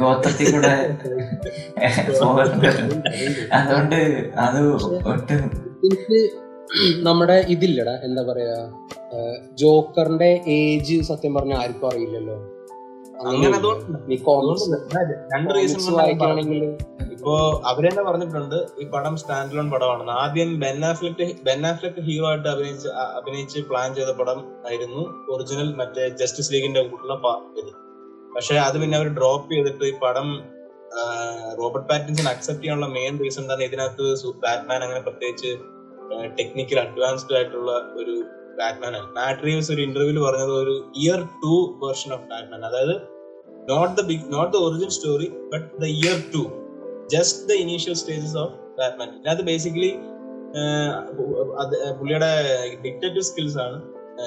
ഗോത്രത്തിൽ 0.00 0.48
കൂടെ 0.54 0.72
അതുകൊണ്ട് 3.58 3.98
അത് 4.46 4.60
ഒട്ടും 5.12 5.42
നമ്മുടെ 7.08 7.36
ഇതില്ലടാ 7.54 7.94
എന്താ 8.06 8.22
പറയാ? 8.30 8.56
ജോക്കറിന്റെ 9.54 10.40
ഏജ് 10.46 11.02
സത്യം 11.02 11.34
പറഞ്ഞ 11.34 11.54
ആർക്കും 11.54 11.88
അറിയില്ലല്ലോ. 11.88 12.36
അങ്ങനെ 13.20 13.58
നീ 14.06 14.16
കോമിക്സ് 14.16 14.70
രണ്ട് 15.34 15.54
റീസൺ 15.54 15.92
വായിക്കുകയാണെങ്കിൽ 15.92 16.64
ഇപ്പോ 17.12 17.62
അവരെന്നെ 17.66 18.02
പറഞ്ഞിട്ടുണ്ട് 18.02 18.66
ഈ 18.80 18.86
പടം 18.86 19.16
സ്റ്റാൻഡ് 19.16 19.56
ലോൺ 19.56 19.70
പടമാണെന്ന്. 19.70 20.12
ആദ്യം 20.12 20.60
ബെന്നാഫ്ലെറ്റ് 20.60 21.42
ബെന്നാഫ്ലെറ്റ് 21.42 22.00
ഹീറോ 22.00 22.28
ആയിട്ട് 22.28 22.48
അഭിനയിച്ച് 22.48 22.88
അഭിനയിച്ച് 22.88 23.60
പ്ലാൻ 23.60 23.94
ചെയ്ത 23.94 24.10
പടം 24.10 24.38
ആയിരുന്നു 24.66 25.30
ഒറിജിനൽ 25.30 25.74
മറ്റേ 25.74 26.08
ജസ്റ്റിസ് 26.08 26.52
ലീഗിന്റെ 26.52 26.82
കൂട്ടുള്ള 26.82 27.14
പ- 27.14 27.58
ഇത്. 27.58 27.72
പക്ഷെ 28.36 28.54
അത് 28.54 28.80
പിന്നെ 28.80 28.98
അവർ 28.98 29.08
ഡ്രോപ്പ് 29.08 29.52
ചെയ്തിട്ട് 29.52 29.84
ഈ 29.84 29.92
പടം 30.02 30.28
റോബർട്ട് 31.58 31.88
പാറ്റിൻസൺ 31.88 32.28
അക്സെപ്റ്റ് 32.28 32.64
ചെയ്യാനുള്ള 32.64 32.86
മെയിൻ 32.86 33.20
റീസൺ 33.20 33.54
തന്നെ 33.54 33.64
ഇതിനകത്ത് 33.64 34.32
ബാറ്റ്മാൻ 34.38 34.82
അങ്ങനെ 34.82 35.00
പ്രത്യേകിച്ച് 35.00 35.52
ടെക്നിക്കൽ 36.38 36.80
അഡ്വാൻസ്ഡ് 36.80 37.34
ആയിട്ടുള്ള 37.36 37.72
ഒരു 37.72 38.24
ബാറ്റ്മാൻ 38.58 38.92
ആണ്. 38.92 39.08
മാറ്റ് 39.16 39.44
റീവ്സ് 39.46 39.70
ഒരു 39.74 39.82
ഇന്റർവ്യൂൽ 39.82 40.18
പറഞ്ഞത് 40.24 40.54
ഒരു 40.60 40.74
year 41.00 41.20
two 41.42 41.54
version 41.82 42.10
of 42.16 42.24
Batman 42.30 42.62
അതായത് 42.68 42.94
not 43.68 43.94
the 43.98 44.04
big 44.08 44.26
not 44.32 44.50
the 44.54 44.60
original 44.66 44.92
story 44.96 45.28
but 45.52 45.68
the 45.82 45.88
year 45.96 46.18
two 46.34 46.42
just 47.10 47.42
the 47.48 47.58
initial 47.62 47.96
stages 48.00 48.36
of 48.42 48.54
Batman 48.78 49.08
ഇതിനകത്ത് 49.12 49.46
ബേസിക്കലി 49.50 49.92
പുള്ളിയുടെ 51.98 52.30
ഡിക്റ്റേറ്റീവ് 52.84 53.26
സ്കിൽസ് 53.28 53.58
ആണ് 53.58 53.76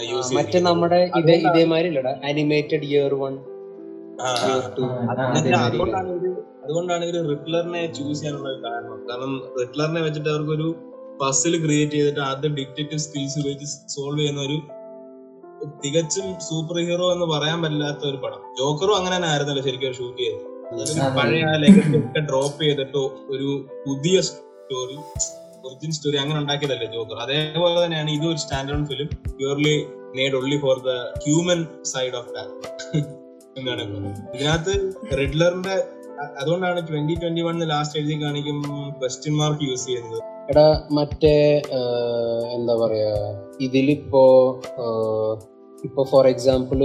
യൂസ് 0.09 0.31
മറ്റേ 0.37 0.59
നമ്മുടെ 0.67 0.99
ഇതേ 1.19 1.35
ഇതേമാതിരി 1.47 1.89
അനിമേറ്റഡ് 2.29 2.85
ഇയർ 2.91 3.13
വൺ 3.21 3.35
അതുകൊണ്ടാണ് 6.63 7.03
ഇവർ 7.05 7.25
റിട്ട്ലറിനെ 7.29 7.81
ചൂസ് 7.95 8.19
ചെയ്യാനുള്ള 8.19 8.51
കാരണം. 8.63 8.95
കാരണം 9.09 9.33
റിട്ട്ലറിനെ 9.59 10.01
വെച്ചിട്ട് 10.05 10.29
അവർക്കൊരു 10.29 10.67
പസിൽ 11.19 11.53
ക്രിയേറ്റ് 11.63 11.95
ചെയ്തിട്ട് 11.97 12.21
ആദ്യം 12.29 12.53
ഡിക്റ്റേറ്റീവ് 12.59 13.01
സ്കിൽസ് 13.05 13.37
ഉപയോഗിച്ച് 13.41 13.67
സോൾവ് 13.93 14.19
ചെയ്യുന്ന 14.19 14.41
ഒരു 14.47 14.57
തികച്ചും 15.83 16.25
സൂപ്പർ 16.47 16.77
ഹീറോ 16.87 17.07
എന്ന് 17.15 17.27
പറയാൻ 17.33 17.59
പറ്റാത്ത 17.63 18.03
ഒരു 18.11 18.17
പടം. 18.23 18.41
ജോക്കറും 18.59 18.95
അങ്ങനെ 18.99 19.15
തന്നെ 19.17 19.29
ആയിരുന്നല്ലോ 19.31 19.63
ശരിക്കും 19.67 19.93
ഷൂട്ട് 19.99 20.19
ചെയ്തത്. 20.21 20.43
പഴയ 21.17 21.41
ആ 21.51 21.55
ലെഗസി 21.63 21.95
ഒക്കെ 21.99 22.21
ഡ്രോപ്പ് 22.29 22.59
ചെയ്തിട്ട് 22.65 23.01
ഒരു 23.33 23.49
പുതിയ 23.85 24.15
സ്റ്റോറി 24.27 24.97
ഒറിജിൻ 25.65 25.91
സ്റ്റോറി 25.97 26.17
അങ്ങനെ 26.23 26.37
ഉണ്ടാക്കിയതല്ലേ 26.41 26.87
ജോക്കർ 26.95 27.17
അതേപോലെ 27.25 27.77
തന്നെയാണ് 27.85 28.11
ഇത് 28.17 28.25
ഒരു 28.31 28.39
standard 28.43 28.87
film 28.91 29.09
purely 29.39 29.75
made 30.17 30.37
only 30.39 30.57
for 30.65 30.75
the 30.89 30.93
human 31.25 31.61
side 31.93 32.15
of 32.21 32.31
that 32.37 33.01
എന്നാണ്. 33.59 33.83
ഇതിനകത്ത് 34.35 34.73
റെഡ്ലറിന്റെ 35.19 35.75
അതുകൊണ്ടാണ് 36.41 36.79
ട്വന്റി 36.89 37.15
ട്വന്റി 37.21 37.41
വണ്ണിന് 37.47 37.67
ലാസ്റ്റ് 37.73 37.97
എഴുതി 37.99 38.15
കാണിക്കും 38.23 38.57
ക്വസ്റ്റ്യൻ 38.99 39.35
മാർക്ക് 39.41 39.65
യൂസ് 39.69 39.85
ചെയ്യുന്നത്. 39.89 40.21
എടാ 40.49 40.65
മറ്റേ 40.91 41.35
എന്താ 42.55 42.73
പറയാ 42.75 43.13
ഇതിലിപ്പോ 43.61 44.23
ഇപ്പൊ 45.83 46.03
ഫോർ 46.03 46.27
എക്സാമ്പിൾ 46.27 46.79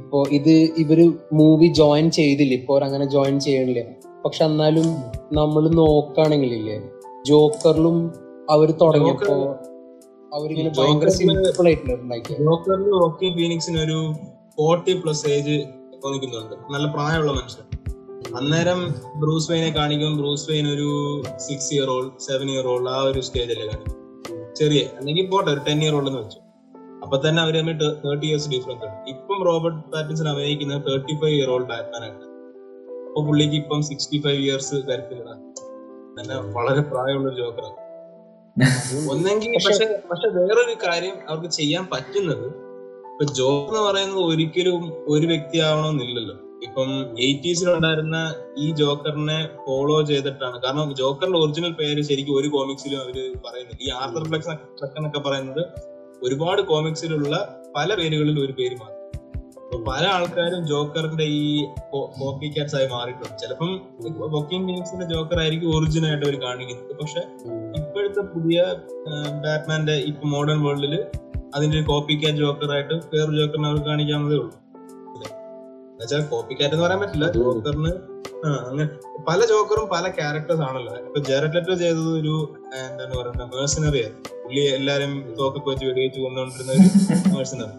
ഇപ്പോ 0.00 0.18
ഇത് 0.30 0.54
ഇവർ 0.82 0.98
മൂവി 1.32 1.68
ജോയിൻ 1.80 2.06
ചെയ്തില്ല? 2.10 2.54
ഇപ്പൊ 2.54 2.74
അങ്ങനെ 2.78 3.06
ജോയിൻ 3.14 3.36
ചെയ്യണില്ല? 3.40 3.82
പക്ഷെ 4.24 4.42
എന്നാലും 4.44 4.88
നമ്മൾ 5.32 5.64
നോക്കുകയാണെങ്കിലില്ലേ 5.80 6.76
ജോക്കറിലും 7.26 7.96
അവർ 8.50 8.68
തുടങ്ങിയപ്പോ 8.82 9.36
അവരിങ്ങനെ 10.32 10.70
ഭയങ്കര 10.78 11.10
സിമ്പിൾ 11.18 11.42
ഫീനിക്സിന് 13.38 13.78
ഒരു 13.86 13.98
ഫോർട്ടി 14.56 14.94
പ്ലസ് 15.02 15.24
ഏജ് 15.36 15.56
തോന്നിക്കുന്നുണ്ട്. 16.02 16.54
നല്ല 16.74 16.86
പ്രായമുള്ള 16.94 17.32
മനുഷ്യൻ. 17.38 17.64
അന്നേരം 18.24 18.94
ബ്രൂസ് 19.16 19.50
വെയിനെ 19.50 19.70
കാണിക്കും. 19.70 20.16
ബ്രൂസ് 20.18 20.50
വെയിൻ 20.50 20.68
ഒരു 20.68 20.88
six 21.36 21.74
year 21.74 21.90
old 21.90 22.10
seven 22.20 22.50
year 22.50 22.66
old 22.66 22.88
ആ 22.88 23.02
ഒരു 23.02 23.20
സ്റ്റേജല്ലേ 23.20 23.66
കാണിക്കും. 23.66 23.94
ചെറിയ 24.54 24.80
അല്ലെങ്കിൽ 24.98 25.30
പോട്ടെ 25.30 25.50
ഒരു 25.50 25.60
ടെൻ 25.68 25.82
ഇയർ 25.82 25.94
ഓൾഡ് 25.94 26.08
എന്ന് 26.08 26.20
വെച്ചു. 26.20 26.38
അപ്പൊ 27.02 27.28
തന്നെ 27.28 27.42
അവർ 27.42 27.54
തമ്മിൽ 27.58 27.72
തേർട്ടി 28.04 28.26
ഇയേഴ്സ് 28.26 28.50
ഡിഫറൻസ് 28.50 28.84
ഉണ്ട്. 28.84 29.08
ഇപ്പം 29.08 29.44
റോബർട്ട് 29.44 29.92
പാറ്റിൻസൺ 29.92 30.28
അഭിനയിക്കുന്നത് 30.28 30.82
thirty 30.86 31.14
five 31.14 31.34
year 31.34 31.50
old 31.50 31.66
Batman 31.66 32.04
ആണ്. 32.04 32.22
അപ്പൊ 33.08 33.26
പുള്ളിക്ക് 33.26 33.54
ഇപ്പം 33.54 33.82
സിക്സ്റ്റി 33.82 34.18
ഫൈവ് 34.18 34.38
ഇയേഴ്സ് 34.38 34.74
കരുത്തുകളാണ് 34.74 35.42
തന്നെ 36.20 36.36
വളരെ 36.52 36.80
പ്രായമുള്ള 36.80 37.28
ഒരു 37.28 37.36
ജോക്കറാണ് 37.36 37.74
ഒന്നെങ്കിൽ 39.10 39.54
പക്ഷെ- 39.54 39.70
പക്ഷെ 39.70 40.02
പക്ഷെ 40.10 40.28
വേറൊരു 40.28 40.76
കാര്യം 40.86 41.16
അവർക്ക് 41.28 41.46
ചെയ്യാൻ 41.50 41.86
പറ്റുന്നത് 41.92 42.46
ഇപ്പൊ 43.10 43.24
ജോക്ക് 43.32 43.68
എന്ന് 43.68 43.90
പറയുന്നത് 43.90 44.24
ഒരിക്കലും 44.24 45.04
ഒരു 45.08 45.26
വ്യക്തി 45.26 45.58
ആവണമെന്നില്ലല്ലോ 45.58 46.36
ഇപ്പൊ 46.76 46.86
എയ്റ്റീസിലുണ്ടായിരുന്ന 47.26 48.16
ഈ 48.62 48.64
ജോക്കറിനെ 48.80 49.36
ഫോളോ 49.66 49.94
ചെയ്തിട്ടാണ്. 50.08 50.56
കാരണം 50.64 50.88
ജോക്കറിന്റെ 50.98 51.38
ഒറിജിനൽ 51.44 51.72
പേര് 51.78 52.00
ശരിക്കും 52.08 52.34
ഒരു 52.40 52.48
കോമിക്സിലും 52.54 52.98
അവർ 53.02 53.16
പറയുന്നില്ല. 53.46 53.78
ഈ 53.84 53.88
ആർത്തർ 54.00 54.24
ഫ്ലെക്സ് 54.30 54.50
എന്നൊക്കെ 54.98 55.20
പറയുന്നത് 55.26 55.62
ഒരുപാട് 56.26 56.60
കോമിക്സിലുള്ള 56.70 57.36
പല 57.76 57.88
പേരുകളിൽ 58.00 58.36
ഒരു 58.44 58.54
പേര് 58.58 58.76
മാറി 58.82 58.94
പല 59.88 60.02
ആൾക്കാരും 60.16 60.60
ജോക്കറിന്റെ 60.72 61.26
ഈ 61.38 61.46
കോപ്പി 62.20 62.50
ക്യാറ്റ്സ് 62.56 62.76
ആയി 62.80 62.88
മാറിയിട്ടുണ്ട്. 62.92 63.38
ചിലപ്പം 63.42 63.72
വോക്കിംഗ് 64.34 64.66
ഫിനിക്സിന്റെ 64.68 65.06
ജോക്കർ 65.14 65.40
ആയിരിക്കും 65.44 65.70
ഒറിജിനൽ 65.76 66.08
ആയിട്ട് 66.10 66.26
അവർ 66.28 66.36
കാണിക്കുന്നത്. 66.44 66.92
പക്ഷെ 67.00 67.22
ഇപ്പോഴത്തെ 67.80 68.24
പുതിയ 68.34 68.58
ബാറ്റ്മാന്റെ 69.46 69.96
ഇപ്പൊ 70.10 70.26
മോഡേൺ 70.34 70.60
വേൾഡിൽ 70.66 70.94
അതിന്റെ 71.56 71.80
കോപ്പി 71.90 72.14
ക്യാറ്റ് 72.20 72.42
ജോക്കറായിട്ട് 72.44 72.94
വേറെ 73.14 73.30
ജോക്കറിനെ 73.40 73.68
അവർ 73.72 73.80
കാണിക്കാവുന്നതേ 73.90 74.38
ഉള്ളൂ. 74.44 74.54
എന്നുവെച്ചാൽ 75.98 76.22
കോപ്പി 76.30 76.54
കാറ്റ് 76.54 76.74
എന്ന് 76.74 76.84
പറയാൻ 76.84 77.00
പറ്റില്ല 77.00 77.26
ജോക്കറിന് 77.32 77.92
അങ്ങനെ 78.60 78.84
പല 79.28 79.40
ജോക്കറും 79.46 79.86
പല 79.92 80.04
ക്യാരക്ടേഴ്സ് 80.08 80.62
ആണല്ലോ. 80.62 80.92
ഇപ്പൊ 81.06 81.20
ജെറഡ് 81.20 81.54
ലെറ്റർ 81.56 81.74
ചെയ്തത് 81.78 82.10
ഒരു 82.20 82.34
എന്താണ് 82.80 83.14
പറയുന്നത് 83.18 83.56
മേഴ്സണറി 83.56 84.00
ആയിരുന്നു. 84.02 84.22
പുള്ളി 84.44 84.60
എല്ലാരും 84.60 85.12
തോക്കൊക്കെ 85.38 85.68
വെച്ച് 85.70 85.86
വെടിവെച്ച് 85.86 86.20
കൊണ്ടുകൊണ്ടിരുന്ന 86.20 86.72
ഒരു 86.72 86.88
മേഴ്സണറി 87.34 87.74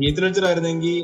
ഹീത്ത് 0.00 0.22
ലെറ്റർ 0.22 0.44
ആയിരുന്നെങ്കിൽ 0.46 0.96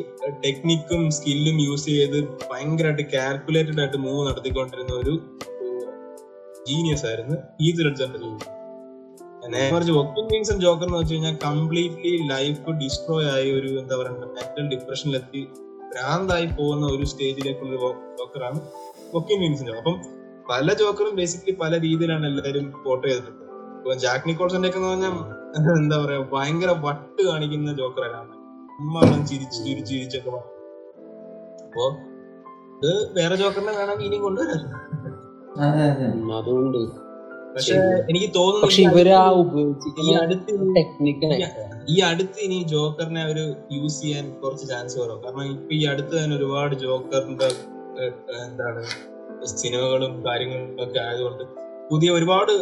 ടെക്നിക്കും 0.44 1.10
സ്കില്ലും 1.10 1.56
യൂസ് 1.60 1.86
ചെയ്ത് 1.90 2.18
ഭയങ്കരമായിട്ട് 2.50 3.04
കാൽക്കുലേറ്റഡ് 3.14 3.80
ആയിട്ട് 3.80 3.96
മൂവ് 3.96 4.22
നടത്തിക്കൊണ്ടിരുന്ന 4.28 4.94
ഒരു 4.94 5.14
ജീനിയസ് 6.68 7.06
ആയിരുന്നു 7.06 7.36
ഹീത്ത് 7.60 7.86
ലെറ്ററിന്റെ 7.86 8.20
മറിച്ച് 9.68 9.92
മീൻസ് 10.30 10.54
ജോക്കർ 10.62 10.86
എന്ന് 10.86 10.98
വെച്ച് 10.98 11.14
കഴിഞ്ഞാൽ 11.14 11.34
കംപ്ലീറ്റ്ലി 11.44 12.12
ലൈഫ് 12.30 12.72
ഡിസ്ട്രോയ് 12.80 13.28
ആയി 13.32 13.48
ഒരു 13.52 13.68
എന്താ 13.80 13.94
പറയുക 14.00 14.26
മെന്റൽ 14.36 14.66
ഡിപ്രഷനിലെത്തി 14.72 15.42
ഭ്രാന്തായി 15.92 16.46
പോകുന്ന 16.56 16.84
ഒരു 16.94 17.04
സ്റ്റേജിലേക്കുള്ള 17.10 17.74
ജോക്കറാണ് 18.18 18.58
വോക്കിംഗ് 19.12 19.40
മീൻസിന്റെ 19.42 19.72
അപ്പം 19.78 19.96
പല 20.48 20.72
ജോക്കറും 20.78 21.16
ബേസിക്കലി 21.18 21.54
പല 21.58 21.72
രീതിയിലാണ് 21.80 22.24
എല്ലാവരും 22.28 22.64
ഫോട്ടോ 22.84 23.04
ചെയ്തിട്ടുള്ളത്. 23.04 23.38
ഇപ്പൊ 23.76 23.94
ജാക്ക് 24.02 24.26
നിക്കോൾസന്റെ 24.28 24.68
ഒക്കെ 24.70 24.78
എന്ന് 24.80 24.90
പറഞ്ഞാൽ 24.90 25.14
എന്താ 25.76 25.96
പറയാ 26.02 26.20
ഭയങ്കര 26.32 26.70
വട്ട് 26.84 27.22
കാണിക്കുന്ന 27.28 27.72
ജോക്കറാണ് 27.80 28.32
ഉമ്മ 28.78 28.96
ചിരിച്ച് 29.28 29.58
ചിരിച്ച് 29.66 29.92
ചിരിച്ചൊക്കെ 29.92 30.30
വ- 30.30 30.46
അപ്പോ 31.64 31.84
ഇത് 32.78 32.88
വേറെ 33.16 33.34
ജോക്കറിനെ 33.40 33.72
വേണമെങ്കിൽ 33.78 34.06
ഇനിയും 34.08 34.22
കൊണ്ടുവരാം 34.22 34.62
അതെ 35.62 35.82
അതെ. 35.88 36.06
അതുകൊണ്ട് 36.38 36.78
പക്ഷെ 37.54 37.74
എനിക്ക് 38.10 38.28
പക്ഷെ 38.28 38.34
തോന്നുന്നു 38.36 38.82
ഇവർ 38.90 39.08
ആ 39.16 39.24
ഈ 39.28 39.40
ഉപയോഗിച്ചിരിക്കുന്ന 39.42 40.12
അടുത്ത് 40.22 40.52
ടെക്നിക്കാണ് 40.76 41.36
ഈ 41.88 41.96
അടുത്ത് 42.08 42.38
ഇനി 42.46 42.58
ജോക്കറിനെ 42.72 43.22
അവർ 43.22 43.38
യൂസ് 43.76 43.98
ചെയ്യാൻ 44.02 44.26
കുറച്ച് 44.42 44.66
ചാൻസ് 44.68 44.96
കുറവ്. 44.98 45.18
കാരണം 45.24 45.46
ഇപ്പൊ 45.52 45.74
ഈ 45.74 45.82
അടുത്ത് 45.92 46.14
തന്നെ 46.18 46.36
ഒരുപാട് 46.36 46.74
ജോക്കറിന്റെ 46.82 47.48
എന്താണ് 48.42 48.82
സിനിമകളും 49.54 50.12
കാര്യങ്ങളും 50.26 50.82
ഒക്കെ 50.84 51.00
ആയതുകൊണ്ട് 51.00 51.44
പുതിയ 51.90 52.10
ഒരുപാട് 52.12 52.52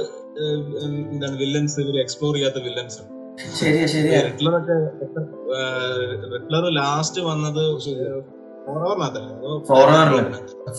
എന്താണ് 1.11 1.37
വില്ലൻസ് 1.37 1.79
ഇവർ 1.83 1.97
എക്സ്പ്ലോർ 2.03 2.33
ചെയ്യാത്ത 2.37 2.61
വില്ലൻസ് 2.65 2.99
ഉണ്ട് 3.03 3.17
റിട്ലറൊക്കെ 4.27 4.77
റിട്ലർ 6.35 6.65
ലാസ്റ്റ് 6.79 7.21
വന്നത് 7.29 7.63
ഫോർ 9.69 9.87
ൽ. 10.11 10.19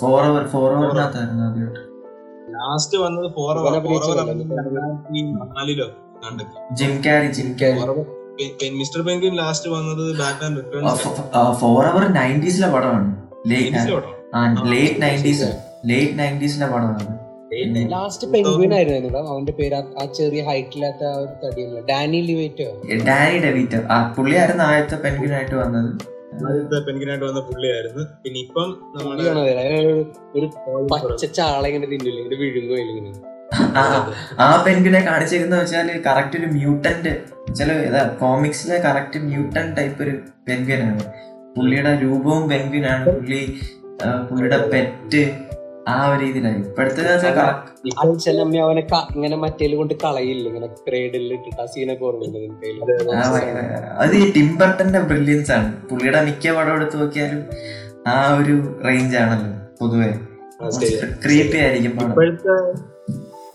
ഫോർ 0.01 0.19
അവർ 0.25 0.43
ഫോർ 0.51 0.69
അവർ 0.79 0.99
ആദ്യമായിട്ട്. 0.99 1.81
ലാസ്റ്റ് 2.61 2.97
വന്നത് 2.97 3.31
ഫോർ 3.33 3.57
അവർ 3.57 3.71
നാലിലോ? 5.57 5.85
Jim 6.71 7.01
Carrey 7.05 7.31
Jim 7.31 7.55
Carrey 7.61 7.79
mister 8.69 9.01
penguin 9.01 9.35
last 9.35 9.69
വന്നത് 9.69 10.19
ബാറ്റ്മാൻ 10.19 10.55
റിട്ടേൺസ് 10.55 11.59
ഫോർ 11.59 11.85
അവർ 11.85 12.07
നയന്റീസിലെ 12.07 12.67
പടമാണ്. 12.67 13.25
ലേറ്റ് 14.71 15.01
നയന്റീസ് 15.01 15.61
ലേറ്റ് 15.85 16.19
നയന്റീസിലെ 16.19 16.67
പടമാണ് 16.67 17.17
ലാസ്റ്റ് 17.91 18.27
പെൻഗ്വിൻ 18.27 18.73
ആയിരുന്നു 18.73 19.19
അവന്റെ 19.19 19.51
പേര് 19.51 19.75
ആ- 19.75 20.05
ചെറിയ 20.05 20.43
ഹൈറ്റില്ലാത്ത 20.43 21.03
ഒരു 21.03 21.47
തടിയല്ല? 21.47 21.79
ഡാനി 21.79 22.21
ലിവേറ്റോ? 22.21 22.81
ഡാനി 23.05 23.37
ഡെവിറ്റോ 23.37 23.77
ആ 23.93 24.13
പുള്ളിയായിരുന്നു 24.17 24.63
ആദ്യത്തെ 24.63 24.95
പെൻഗ്വിനായിട്ട് 24.95 25.55
വന്നത്. 25.55 26.10
ആദ്യത്തെ 26.39 26.79
പെൻഗിനായിട്ട് 26.79 27.25
വന്ന 27.25 27.39
പുള്ളിയായിരുന്നു. 27.39 28.03
പിന്നെ 28.23 28.39
ഇപ്പം 28.39 28.69
നമ്മുടെ 28.95 29.23
ഒരു- 29.23 30.05
ഒരു 30.35 30.47
പച്ച 30.93 31.25
ചാള 31.37 31.67
ഇങ്ങനെ 31.67 31.87
തിന്നില്ല? 31.87 32.19
ഇങ്ങനെ 32.19 32.37
വിഴുങ്ങോ 32.41 32.77
ഇങ്ങനെ. 32.85 33.11
ആ 33.75 33.81
ആ 34.39 34.63
പെൻഗ്വിനെ 34.65 34.99
കാണിച്ചേക്കുന്ന 35.01 35.55
വെച്ചാൽ 35.59 35.87
കറക്റ്റ് 36.05 36.37
ഒരു 36.37 36.45
മ്യൂട്ടന്റ് 36.47 37.11
ചില 37.55 37.69
കോമിക്സിലെ 38.19 38.77
കറക്റ്റ് 38.77 39.19
മ്യൂട്ടന്റ് 39.23 39.77
ടൈപ്പ് 39.77 40.03
ഒരു 40.03 40.13
പെൻഗിനാണ് 40.47 41.03
പുള്ളിയുടെ 41.55 41.99
രൂപവും 42.03 42.49
പെൻഗിനാണ് 42.49 43.05
പുള്ളി 43.09 43.41
പുള്ളിയുടെ 44.29 44.59
പെറ്റ് 44.71 45.23
ആ 45.87 46.09
ഒരു 46.09 46.19
രീതിയിലാണ് 46.23 46.57
ഇപ്പോഴത്തെ 46.63 47.03
അവനെ 48.63 48.81
ക- 48.91 49.07
ഇങ്ങനെ 49.15 49.35
മറ്റേൽ 49.35 49.75
കൊണ്ട് 49.75 49.93
കളയില്ല. 50.03 50.47
ഇങ്ങനെ 50.47 50.67
ക്രേഡിൽ 50.81 51.33
ഇട്ടിട്ട് 51.33 51.61
ആ 51.61 51.65
സീനൊക്കെ 51.65 52.05
ഓർമ്മയുണ്ട് 52.05 52.39
അത് 53.99 54.15
ഈ 54.15 54.31
ടിംബർട്ടന്റെ 54.31 54.99
ബ്രില്യൻസ് 55.01 55.51
ആണ്. 55.51 55.87
പുള്ളിയുടെ 55.89 56.21
മിക്ക 56.21 56.53
പടം 56.55 56.73
എടുത്തു 56.73 56.97
നോക്കിയാലും 56.97 57.41
ആ 58.07 58.35
ഒരു 58.37 58.55
റേഞ്ച് 58.85 59.17
ആണല്ലോ 59.17 59.49
പൊതുവെ. 59.81 60.11
ക്രീപ്പി 61.23 61.57
ആയിരിക്കും 61.57 61.93
ഇപ്പോഴത്തെ 62.05 62.55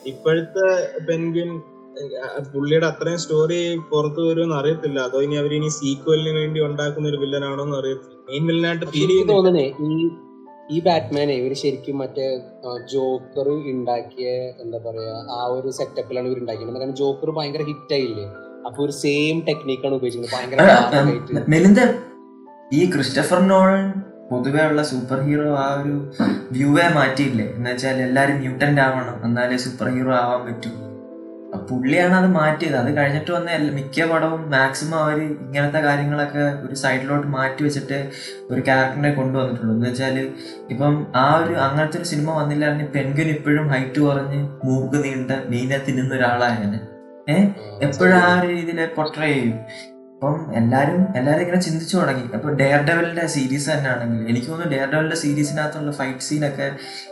ഇപ്പോഴത്തെ 0.06 0.66
പെൻഗ്വിൻ 1.08 1.50
പുള്ളിയുടെ 2.52 2.86
അത്രയും 2.86 3.18
സ്റ്റോറി 3.18 3.58
പുറത്തു 3.90 4.20
വരുമെന്ന് 4.20 4.54
അറിയത്തില്ല. 4.54 5.00
അതോ 5.00 5.20
ഇനി 5.22 5.34
അവർ 5.34 5.54
ഇനി 5.54 5.68
സീക്വലിന് 5.68 6.38
വേണ്ടി 6.38 6.60
ഉണ്ടാക്കുന്ന 6.60 7.08
ഒരു 7.08 7.16
വില്ലനാണോ 7.16 7.64
എന്ന് 7.64 7.76
അറിയത്തില്ല. 7.76 8.18
മെയിൻ 8.28 8.46
വില്ലനായിട്ട് 8.46 8.86
ഫീൽ 8.86 9.10
തോന്നണേ 9.30 9.66
ഈ 10.74 10.76
ബാറ്റ്മാനെ 10.86 11.34
ഇവർ 11.40 11.52
ശരിക്കും 11.62 11.96
മറ്റേ 12.02 12.24
ജോക്കർ 12.92 13.48
ഉണ്ടാക്കിയ 13.72 14.28
എന്താ 14.62 14.78
പറയാ 14.86 15.12
ആ 15.36 15.42
ഒരു 15.56 15.68
സെറ്റപ്പിലാണ് 15.78 16.26
ഇവർ 16.30 16.38
ഉണ്ടാക്കിയത്. 16.42 16.72
കാരണം 16.80 16.96
ജോക്കർ 17.00 17.30
ഭയങ്കര 17.36 17.64
ഹിറ്റ് 17.70 17.94
ആയില്ലേ? 17.96 18.26
അപ്പൊ 18.68 18.78
ഒരു 18.86 18.94
സെയിം 19.02 19.36
ടെക്നിക്കാണ് 19.48 19.94
ഉപയോഗിക്കുന്നത് 19.98 20.32
ഭയങ്കര 20.34 20.58
ഈ 22.78 22.80
ക്രിസ്റ്റഫർ 22.92 23.40
നോളൻ 23.52 23.84
പൊതുവേ 24.30 24.62
ഉള്ള 24.70 24.82
സൂപ്പർ 24.90 25.18
ഹീറോ 25.26 25.48
ആ 25.64 25.66
ഒരു 25.80 25.94
വ്യൂവേ 26.54 26.86
മാറ്റിയില്ലേ? 26.98 27.46
എന്ന് 27.56 27.70
വെച്ചാൽ 27.70 27.98
എല്ലാരും 28.06 28.38
മ്യൂട്ടന്റ് 28.42 28.82
ആവണം 28.86 29.16
എന്നാലേ 29.26 29.58
സൂപ്പർ 29.64 29.88
ഹീറോ 29.96 30.12
ആവാൻ 30.22 30.40
പറ്റൂ. 30.48 30.70
പുള്ളിയാണ് 31.70 32.14
അത് 32.14 32.28
മാറ്റിയത്. 32.36 32.76
അത് 32.76 32.90
കഴിഞ്ഞിട്ട് 32.96 33.30
വന്ന 33.30 33.56
മിക്ക 33.78 34.06
പടവും 34.12 34.42
മാക്സിമം 34.50 34.98
അവർ 34.98 35.18
ഇങ്ങനത്തെ 35.22 35.80
കാര്യങ്ങളൊക്കെ 35.86 36.44
ഒരു 36.66 36.74
സൈഡിലോട്ട് 36.74 37.26
മാറ്റി 37.26 37.62
വെച്ചിട്ട് 37.64 37.98
ഒരു 38.50 38.60
ക്യാരക്ടറിനെ 38.60 39.10
കൊണ്ടുവന്നിട്ടുള്ളൂ. 39.12 39.74
എന്ന് 39.74 39.88
വെച്ചാൽ 39.88 40.18
ഇപ്പം 40.70 41.06
ആ 41.16 41.26
ഒരു 41.44 41.54
അങ്ങനത്തെ 41.66 41.98
ഒരു 41.98 42.08
സിനിമ 42.12 42.30
വന്നില്ലായിരുന്നു 42.38 42.86
പെൻഗുൻ 42.96 43.30
ഇപ്പോഴും 43.36 43.68
ഹൈറ്റ് 43.68 44.00
കുറഞ്ഞ് 44.00 44.40
മൂക്ക് 44.64 45.04
നീണ്ട 45.04 45.30
മീനെ 45.48 45.80
തിന്നുന്ന 45.88 46.14
ഒരാളായാണ് 46.14 46.80
എപ്പോഴും 47.86 48.16
ആ 48.16 48.40
ഒരു 48.40 48.48
രീതിയിൽ 48.48 48.80
പൊട്രേ 48.96 49.28
ചെയ്യും. 49.32 49.60
അപ്പം 50.16 50.36
എല്ലാവരും 50.58 51.00
എല്ലാരും 51.18 51.40
ഇങ്ങനെ 51.40 51.58
ചിന്തിച്ചു 51.60 51.96
തുടങ്ങി. 51.96 52.22
അപ്പോൾ 52.36 52.52
ഡെയർ 52.60 52.80
ഡെവലിന്റെ 52.88 53.26
സീരീസ് 53.26 53.70
തന്നെ 53.70 53.88
ആണെങ്കിൽ 53.90 54.20
എനിക്ക് 54.30 54.46
തോന്നുന്നു 54.46 54.70
ഡെയർ 54.74 54.86
ഡെവലിന്റെ 54.92 55.16
സീരീസിനകത്തുള്ള 55.16 55.92
ഫൈറ്റ് 55.92 56.24
സീനൊക്കെ 56.28 56.66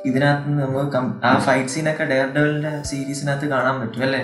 ഇതിനകത്ത് 0.06 0.48
നിന്ന് 0.48 0.62
നമുക്ക് 0.62 1.26
ആ 1.26 1.32
ഫൈറ്റ് 1.38 1.68
സീനൊക്കെ 1.68 2.04
ഡെയർ 2.04 2.28
ഡെവലിന്റെ 2.36 2.72
സീരീസിനകത്ത് 2.82 3.46
കാണാൻ 3.46 3.76
പറ്റും 3.80 4.02
അല്ലേ? 4.02 4.22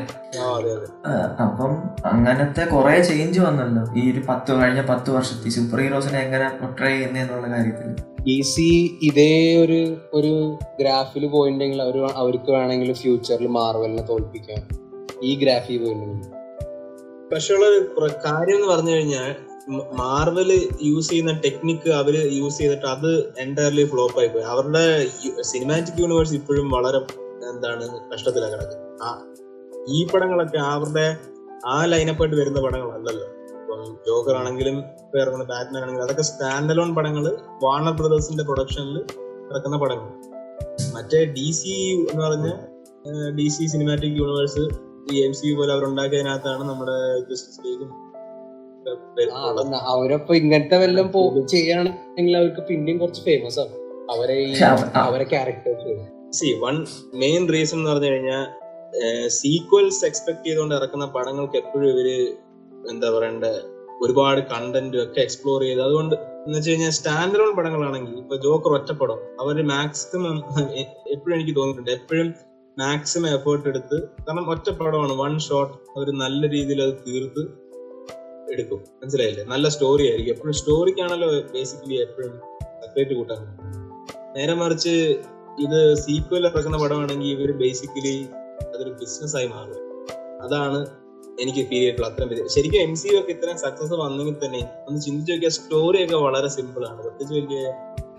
അപ്പം 1.47 1.75
അങ്ങനത്തെ 2.13 2.65
കുറെ 2.65 2.97
ചേഞ്ച് 3.11 3.41
വന്നല്ലോ 3.41 3.85
ഈ 4.01 4.13
ഒരു 4.13 4.23
പത്ത് 4.29 4.51
കഴിഞ്ഞ 4.63 4.83
പത്ത് 4.93 5.11
വർഷത്തിൽ. 5.11 5.51
സൂപ്പർ 5.51 5.81
ഹീറോസിനെ 5.81 6.21
എങ്ങനെ 6.21 6.49
പൊട്രേ 6.63 6.91
ചെയ്യുന്നതെന്നുള്ള 6.97 7.47
കാര്യത്തിൽ. 7.57 7.91
ഡി 8.27 8.41
സി 8.55 8.69
ഇതേ 9.03 9.31
ഒരു 9.65 9.81
ഒരു 10.15 10.33
ഗ്രാഫിൽ 10.81 11.27
പോയിട്ടുണ്ടെങ്കിൽ 11.27 11.83
അവർ 11.83 11.99
അവർക്ക് 12.23 12.51
വേണമെങ്കിൽ 12.53 12.93
ഫ്യൂച്ചറിൽ 12.93 13.49
മാർവലിനെ 13.61 14.03
തോൽപ്പിക്കാം. 14.03 14.63
ഈ 15.23 15.33
ഗ്രാഫിൽ 15.45 15.79
പോയിട്ടുണ്ടെങ്കിൽ 15.85 16.37
പക്ഷെ 17.31 17.55
ഉള്ള 17.55 17.67
കാര്യം 18.25 18.57
എന്ന് 18.57 18.69
പറഞ്ഞു 18.69 18.93
കഴിഞ്ഞാൽ 18.93 19.31
മാർവൽ 19.99 20.49
യൂസ് 20.83 21.11
ചെയ്യുന്ന 21.11 21.33
ടെക്നിക്ക് 21.41 21.91
അവർ 21.91 22.15
യൂസ് 22.33 22.59
ചെയ്തിട്ട് 22.59 22.87
അത് 22.87 23.11
എന്റയർലി 23.39 23.85
ഫ്ലോപ്പ് 23.85 24.19
ആയി 24.21 24.29
പോയി. 24.29 24.45
അവരുടെ 24.45 24.85
സിനിമാറ്റിക് 25.43 26.01
യൂണിവേഴ്സ് 26.01 26.35
ഇപ്പോഴും 26.35 26.71
വളരെ 26.71 27.01
എന്താണ് 27.51 27.85
കഷ്ടത്തിലാണ് 28.13 28.55
കിടക്കുന്നത് 28.55 29.03
ആ 29.03 29.11
ഈ 29.91 30.01
പടങ്ങളൊക്കെ 30.07 30.59
അവരുടെ 30.69 31.07
ആ 31.67 31.77
ലൈനപ്പായിട്ട് 31.85 32.37
വരുന്ന 32.37 32.59
പടങ്ങളല്ലല്ലോ 32.61 33.27
ഇപ്പം 33.55 33.81
ജോക്കർ 34.07 34.35
ആണെങ്കിലും 34.37 34.77
ഇപ്പൊ 35.01 35.19
ഇറങ്ങുന്ന 35.19 35.45
ബാറ്റ്മാൻ 35.45 35.81
ആണെങ്കിലും 35.83 36.07
അതൊക്കെ 36.07 36.23
സ്റ്റാൻഡ് 36.23 36.73
അലോൺ 36.73 36.91
പടങ്ങൾ 36.95 37.25
വാർണർ 37.63 37.93
ബ്രദേഴ്സിന്റെ 37.93 38.45
പ്രൊഡക്ഷനിൽ 38.45 38.99
ഇറക്കുന്ന 39.51 39.77
പടങ്ങൾ 39.77 40.09
മറ്റേ 40.95 41.21
ഡി 41.37 41.49
സി 41.53 41.75
എന്ന് 42.11 42.23
പറഞ്ഞ 42.23 42.51
ഡി 43.31 43.49
സി 43.49 43.65
സിനിമാറ്റിക് 43.67 44.17
യൂണിവേഴ്സ് 44.17 44.65
ഈ 45.13 45.19
എം 45.27 45.33
സി 45.39 45.49
പോലെ 45.59 45.73
അവരുണ്ടാക്കിയതിനകത്താണ് 45.73 46.63
നമ്മുടെ 46.71 46.97
ജസ്റ്റിസ് 47.29 47.61
ലീഗും 47.67 47.91
അവരപ്പോ 49.93 50.33
ഇങ്ങനത്തെ 50.35 50.77
വല്ലതും 50.83 51.47
ചെയ്യണമെങ്കിൽ 51.55 52.37
അവർക്ക് 52.41 52.63
പിന്നെയും 52.69 52.99
കുറച്ച് 52.99 53.23
ഫേമസ് 53.23 53.59
ആണ് 53.63 53.75
അവരെ 54.15 54.37
അവരെ 55.07 55.25
characters 55.25 55.97
C. 56.39 56.49
One 56.65 56.77
main 57.15 57.43
reason 57.55 57.79
എന്ന് 57.79 57.91
പറഞ്ഞു 57.91 58.11
കഴിഞ്ഞാൽ 58.13 58.45
സീക്വൽസ് 59.41 60.03
എക്സ്പെക്ട് 60.09 60.45
ചെയ്തുകൊണ്ട് 60.47 60.75
ഇറക്കുന്ന 60.75 61.07
പടങ്ങൾക്ക് 61.17 61.57
എപ്പോഴും 61.63 61.89
ഇവർ 61.93 62.09
എന്താ 62.91 63.09
പറയണ്ട 63.17 63.47
ഒരുപാട് 64.05 64.41
കണ്ടന്റ് 64.53 64.99
ഒക്കെ 65.05 65.21
എക്സ്പ്ലോർ 65.21 65.59
ചെയ്ത്. 65.63 65.83
അതുകൊണ്ട് 65.87 66.15
എന്ന് 66.45 66.57
വെച്ച് 66.59 66.71
കഴിഞ്ഞാൽ 66.71 66.93
സ്റ്റാൻഡേർഡ് 66.99 67.55
പടങ്ങളാണെങ്കിൽ 67.57 68.15
ഇപ്പൊ 68.23 68.37
ജോക്കർ 68.45 68.73
ഒറ്റപ്പടം. 68.79 69.19
അവർ 69.43 69.57
മാക്സിമം 69.73 70.37
എപ്പോഴും 71.15 71.35
എനിക്ക് 71.39 71.55
തോന്നിയിട്ടുണ്ട്. 71.59 71.93
എപ്പോഴും 71.99 72.29
മാക്സിമം 72.81 73.29
എഫേർട്ട് 73.35 73.69
എടുത്ത് 73.69 73.97
കാരണം 74.03 74.51
ഒറ്റ 74.51 74.71
പടമാണ് 74.71 75.13
വൺ 75.13 75.39
ഷോട്ട് 75.39 75.75
അവർ 75.97 76.09
നല്ല 76.23 76.49
രീതിയിൽ 76.51 76.83
അത് 76.83 76.95
തീർത്ത് 77.07 77.43
എടുക്കും. 78.53 78.81
മനസ്സിലായില്ലേ? 79.03 79.45
നല്ല 79.45 79.69
സ്റ്റോറി 79.69 80.05
ആയിരിക്കും. 80.11 80.33
എപ്പോഴും 80.35 80.55
സ്റ്റോറിക്കാണല്ലോ 80.55 81.29
ബേസിക്കലി 81.55 81.95
എപ്പോഴും 81.95 82.33
സെപ്പറേറ്റ് 82.83 83.15
കൂട്ടാൻ 83.15 83.43
നേരെ 84.37 84.55
മറിച്ച് 84.55 84.95
ഇത് 85.65 85.95
സീക്വൽ 85.95 86.47
ഇറക്കുന്ന 86.47 86.79
പടമാണെങ്കിൽ 86.79 87.29
ഇവർ 87.29 87.51
ബേസിക്കലി 87.53 88.17
അതൊരു 88.75 88.91
ബിസിനസ് 88.91 89.37
ആയി 89.37 89.47
മാറും. 89.47 89.79
അതാണ് 90.43 90.81
എനിക്ക് 91.43 91.63
ഫീൽ 91.69 91.81
ചെയ്തിട്ടുള്ള 91.81 92.07
അത്രയും 92.07 92.49
ശരിക്കും 92.49 92.81
എം 92.81 92.97
സി 92.97 93.09
ഒക്കെ 93.21 93.33
ഇത്രയും 93.33 93.59
സക്സസ് 93.59 93.93
വന്നെങ്കിൽ 93.93 94.37
തന്നെ 94.45 94.61
ഒന്ന് 94.89 95.01
ചിന്തിച്ചു 95.01 95.33
നോക്കിയാൽ 95.33 95.53
സ്റ്റോറി 95.53 96.05
ഒക്കെ 96.05 96.17
വളരെ 96.17 96.49
സിമ്പിൾ 96.49 96.85
ആണ്. 96.89 97.01
പ്രത്യേകിച്ച് 97.03 97.35
വലിയ 97.35 97.63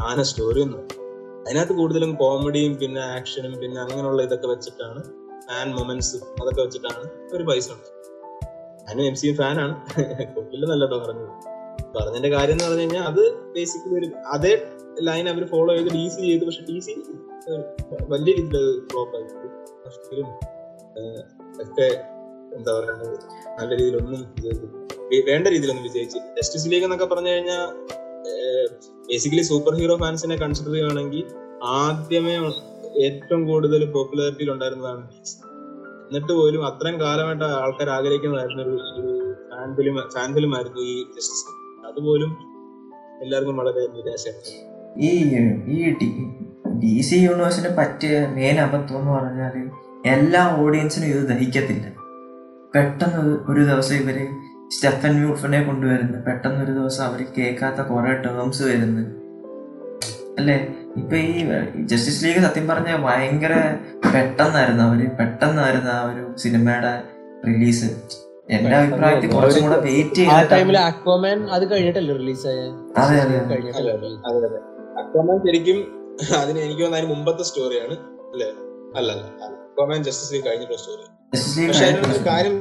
ആന 0.03 0.21
സ്റ്റോറി 0.21 0.61
ഒന്നും 0.61 0.83
അതിനകത്ത് 1.45 1.73
കൂടുതലും 1.79 2.11
കോമഡിയും 2.21 2.73
പിന്നെ 2.81 3.01
ആക്ഷനും 3.13 3.53
പിന്നെ 3.61 3.79
അങ്ങനെയുള്ള 3.83 4.21
ഇതൊക്കെ 4.27 4.47
വെച്ചിട്ടാണ്. 4.53 5.01
ഫാൻ 5.47 5.67
മൊമെന്റ്സ് 5.77 6.17
അതൊക്കെ 6.41 6.61
വെച്ചിട്ടാണ് 6.65 7.03
ഒരു 7.35 7.43
പൈസ 7.49 7.67
ഉണ്ട് 7.75 7.89
ഞാനും 8.87 9.03
എം 9.09 9.15
സി 9.21 9.27
ഫാനാണ് 9.39 9.73
കൊല്ലില്ലെന്നല്ലോ 10.35 10.99
പറഞ്ഞത്. 11.05 11.33
പറഞ്ഞതിന്റെ 11.95 12.29
കാര്യം 12.35 12.55
എന്ന് 12.55 12.65
പറഞ്ഞു 12.65 12.83
കഴിഞ്ഞാൽ 12.83 13.03
അത് 13.11 13.21
ബേസിക്കലി 13.55 13.95
ഒരു 13.99 14.07
അതേ 14.35 14.53
ലൈൻ 15.07 15.25
അവർ 15.31 15.43
ഫോളോ 15.53 15.71
ചെയ്ത് 15.77 15.89
ഡി 15.97 16.03
സി 16.13 16.21
ചെയ്തു. 16.29 16.43
പക്ഷെ 16.47 16.63
ഡി 16.69 16.77
സി 16.85 16.93
വലിയ 18.13 18.31
രീതിയിൽ 18.39 18.67
ഫ്ലോപ്പ് 18.89 19.15
ആയി. 19.17 19.27
ഒക്കെ 21.63 21.87
എന്താ 22.57 22.71
പറയുന്നത് 22.77 23.15
നല്ല 23.57 23.71
രീതിയിലൊന്നും 23.79 24.21
വിജയിച്ചില്ല. 24.35 24.75
വേണ്ട 25.29 25.45
രീതിയിലൊന്നും 25.53 25.85
വിജയിച്ചു 25.89 26.19
ജസ്റ്റിസ് 26.37 26.67
ലീഗ് 26.71 26.85
എന്നൊക്കെ 26.87 27.07
പറഞ്ഞു 27.13 27.31
കഴിഞ്ഞാൽ 27.33 27.63
ബേസിക്കലി 29.11 29.43
സൂപ്പർ 29.43 29.73
ഹീറോ 29.75 29.95
ഫാൻസിനെ 29.97 30.35
കൺസിഡർ 30.35 30.71
ചെയ്യുകയാണെങ്കിൽ 30.71 31.23
ആദ്യമേ 31.77 32.35
ഏറ്റവും 33.01 33.41
കൂടുതൽ 33.47 33.81
പോപ്പുലാരിറ്റിയിൽ 33.91 34.51
ഉണ്ടായിരുന്നതാണ് 34.51 35.03
എന്നിട്ട് 36.05 36.33
പോലും 36.33 36.61
അത്രയും 36.65 36.95
കാലമായിട്ട് 37.01 37.47
ആൾക്കാർ 37.59 37.89
ആഗ്രഹിക്കുന്നതായിരുന്നു 37.89 38.63
ഒരു 38.63 38.75
ഫാൻ 39.51 39.69
ഫിലിം 39.75 39.95
ഫാൻ 40.15 40.29
ഫിലിം 40.33 40.53
ആയിരുന്നു 40.55 40.81
ഈ 40.83 40.95
ജസ്റ്റിസ് 41.15 41.45
അതുപോലും 41.85 42.31
എല്ലാവർക്കും 43.21 43.57
വളരെ 43.57 43.83
നിരാശയാണ് 43.95 44.41
ഈ 45.69 45.91
ഡി 46.81 46.93
സി 47.01 47.17
യൂണിവേഴ്സിന് 47.17 47.71
പറ്റിയ 47.77 48.15
മെയിൻ 48.35 48.57
അബദ്ധം 48.59 48.97
എന്ന് 48.99 49.11
പറഞ്ഞാൽ 49.11 49.55
എല്ലാ 50.07 50.41
ഓഡിയൻസിനും 50.57 51.09
ഇത് 51.09 51.23
ദഹിക്കത്തില്ല. 51.29 51.85
പെട്ടെന്ന് 52.73 53.21
ഒരു 53.49 53.61
ദിവസം 53.65 53.95
ഇവർ 53.95 54.17
സ്റ്റെഫൻ 54.71 55.13
മ്യൂഫിനെ 55.17 55.59
കൊണ്ടുവരുന്നു. 55.63 56.17
പെട്ടെന്ന് 56.27 56.61
ഒരു 56.65 56.71
ദിവസം 56.71 57.03
അവർ 57.05 57.21
കേൾക്കാത്ത 57.37 57.81
കുറെ 57.89 58.13
ടേംസ് 58.23 58.63
വരുന്നു. 58.63 59.03
അല്ലേ? 60.39 60.57
ഇപ്പൊ 60.97 61.15
ഈ 61.25 61.33
ജസ്റ്റിസ് 61.89 62.21
ലീഗ് 62.23 62.39
സത്യം 62.39 62.65
പറഞ്ഞ 62.67 62.89
ഭയങ്കര 63.05 63.53
പെട്ടെന്നായിരുന്നു 64.05 64.83
അവർ. 64.83 65.01
പെട്ടെന്നായിരുന്നു 65.19 65.91
ആ 65.91 66.01
ഒരു 66.09 66.23
സിനിമയുടെ 66.37 66.93
റിലീസ് 67.47 67.89
എന്റെ 68.49 68.75
അഭിപ്രായത്തിൽ 68.77 69.29
കുറച്ചും 69.33 69.63
കൂടെ 69.65 69.77
വെയിറ്റ് 69.85 70.23
അക്വാമാൻ 75.01 75.37
ശരിക്കും 75.45 75.77
അതിന് 76.39 76.59
എനിക്ക് 76.59 76.81
തോന്നുന്ന 76.81 76.97
അതിന് 76.97 77.09
മുമ്പത്തെ 77.13 77.43
സ്റ്റോറിയാണ് 77.43 77.95
അല്ലേ? 78.33 78.49
അല്ല 78.95 79.09
അല്ല 79.11 79.23
അക്വാമാൻ 79.61 79.99
ജസ്റ്റിസ് 80.07 80.33
ലീഗ് 80.33 80.45
കഴിഞ്ഞിട്ടുള്ള 80.47 80.79
സ്റ്റോറി 80.81 81.05
പക്ഷെ 81.33 81.85
അതിനൊരു 81.85 82.05
കഴിഞ്ഞ 82.05 82.27
കാര്യം 82.27 82.55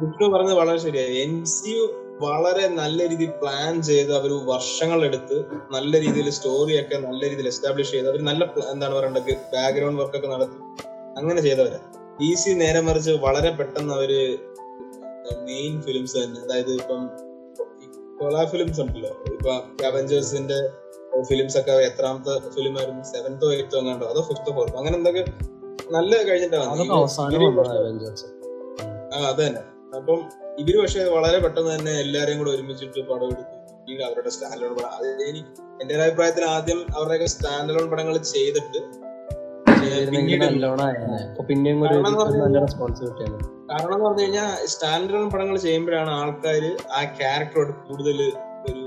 വിഷ്ണു 0.00 0.26
പറഞ്ഞത് 0.28 0.54
വളരെ 0.54 0.78
ശരിയായി. 0.78 1.12
എൻ 1.16 1.44
സി 1.44 1.70
യു 1.70 1.84
വളരെ 2.20 2.68
നല്ല 2.68 3.08
രീതിയിൽ 3.08 3.30
പ്ലാൻ 3.30 3.82
ചെയ്ത് 3.82 4.12
അവർ 4.14 4.32
വർഷങ്ങളെടുത്ത് 4.46 5.36
നല്ല 5.70 6.00
രീതിയിൽ 6.00 6.30
സ്റ്റോറിയൊക്കെ 6.30 6.96
നല്ല 7.06 7.22
രീതിയിൽ 7.30 7.46
എസ്റ്റാബ്ലിഷ് 7.46 7.90
ചെയ്ത് 7.90 8.08
അവർ 8.08 8.20
നല്ല 8.24 8.44
എന്താണ് 8.72 8.94
പറയേണ്ടത്? 8.94 9.30
ബാക്ക്ഗ്രൗണ്ട് 9.54 10.02
വർക്ക് 10.02 10.16
ഒക്കെ 10.16 10.28
നടത്തി. 10.28 10.58
അങ്ങനെ 11.16 11.40
ചെയ്തവരാ. 11.40 11.78
ഈസി 12.22 12.42
സി 12.42 12.50
നേരെ 12.50 12.80
മറിച്ച് 12.80 13.10
വളരെ 13.10 13.50
പെട്ടെന്ന് 13.50 13.94
അവർ 13.94 14.12
മെയിൻ 15.46 15.82
ഫിലിംസ് 15.82 16.16
തന്നെ. 16.16 16.40
അതായത് 16.40 16.72
ഇപ്പം 16.72 17.02
കൊളാ 18.20 18.44
ഫിലിംസ് 18.44 18.80
ഉണ്ടല്ലോ. 18.80 19.12
ഇപ്പൊ 19.26 19.52
അവഞ്ചേഴ്സിന്റെ 19.86 20.58
ഫിലിംസ് 21.22 21.58
ഒക്കെ 21.58 21.72
എത്രാമത്തെ 21.72 22.50
ഫിലിം 22.50 22.78
ആയിരുന്നു? 22.78 23.02
സെവൻത്തോ 23.02 23.52
എയ്ത്തോ 23.52 23.78
എങ്ങാണ്ടോ? 23.78 24.06
അതോ 24.06 24.22
ഫിഫ്ത്തോ 24.22 24.52
ഫോർത്തോ 24.52 24.78
അങ്ങനെ 24.78 24.96
എന്തൊക്കെ 24.96 25.24
നല്ല 25.90 26.12
കഴിഞ്ഞിട്ടാണ്. 26.22 26.66
ആ 29.12 29.28
അത് 29.30 29.40
തന്നെ 29.40 29.62
അപ്പം 29.98 30.18
ഇവർ 30.60 30.74
പക്ഷെ 30.80 31.02
വളരെ 31.14 31.38
പെട്ടെന്ന് 31.44 31.70
തന്നെ 31.74 31.92
എല്ലാരെയും 32.00 32.38
കൂടെ 32.38 32.50
ഒരുമിച്ചിട്ട് 32.50 33.00
പടം 33.08 33.28
എടുത്ത് 33.28 33.44
പിന്നീട് 33.78 34.02
അവരുടെ 34.08 34.30
സ്റ്റാൻഡലോൺ 34.30 34.72
പടം. 34.78 34.90
എനിക്ക് 35.24 35.50
എന്റെ 35.80 35.92
ഒരു 35.96 36.02
അഭിപ്രായത്തിൽ 36.02 36.44
ആദ്യം 36.50 36.80
അവരുടെയൊക്കെ 36.96 37.28
സ്റ്റാൻഡലോൺ 37.34 37.86
പടങ്ങൾ 37.92 38.16
ചെയ്തിട്ട് 38.32 38.80
കാരണം 43.70 43.94
എന്ന് 43.94 44.06
പറഞ്ഞു 44.06 44.22
കഴിഞ്ഞാൽ 44.22 44.50
സ്റ്റാൻഡ് 44.66 45.20
പടങ്ങൾ 45.32 45.56
ചെയ്യുമ്പോഴാണ് 45.58 46.12
ആൾക്കാർ 46.18 46.64
ആ 46.90 47.02
ക്യാരക്ടറോട് 47.18 47.72
കൂടുതൽ 47.86 48.18
ഒരു 48.68 48.82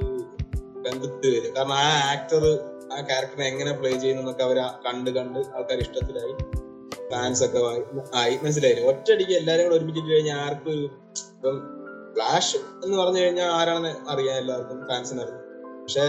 ബന്ധത്തിൽ 0.86 1.30
വരും 1.36 1.52
കാരണം 1.56 1.76
ആ 1.80 1.88
ആക്ടർ 2.12 2.44
ആ 2.92 3.00
ക്യാരക്ടറിനെ 3.02 3.46
എങ്ങനെ 3.52 3.72
പ്ലേ 3.74 3.92
ചെയ്യുന്നൊക്കെ 3.98 4.44
അവർ 4.44 4.58
കണ്ട് 4.86 5.10
കണ്ട് 5.10 5.40
ആൾക്കാർ 5.56 5.78
ഇഷ്ടത്തിലായി. 5.78 6.34
ഫാൻസ് 7.12 7.44
ഒക്കെ 7.44 7.58
ആയി- 8.16 8.44
മനസ്സിലായില്ലേ? 8.44 8.88
ഒറ്റയടിക്ക് 8.88 9.32
എല്ലാരും 9.32 9.64
കൂടെ 9.66 9.76
ഒരുമിച്ചിട്ട് 9.76 10.10
കഴിഞ്ഞാൽ 10.10 10.38
ആർക്കും 10.38 10.72
ഒരു 10.72 10.90
ഇപ്പം 11.36 11.62
ഫ്ലാഷ് 12.14 12.58
എന്ന് 12.58 12.98
പറഞ്ഞു 12.98 13.20
കഴിഞ്ഞാൽ 13.20 13.46
ആരാണെന്ന് 13.46 14.10
അറിയാം 14.10 14.38
എല്ലാവർക്കും 14.38 14.88
ഫാൻസിന് 14.88 15.20
അറിയാം. 15.22 15.40
പക്ഷെ 15.82 16.06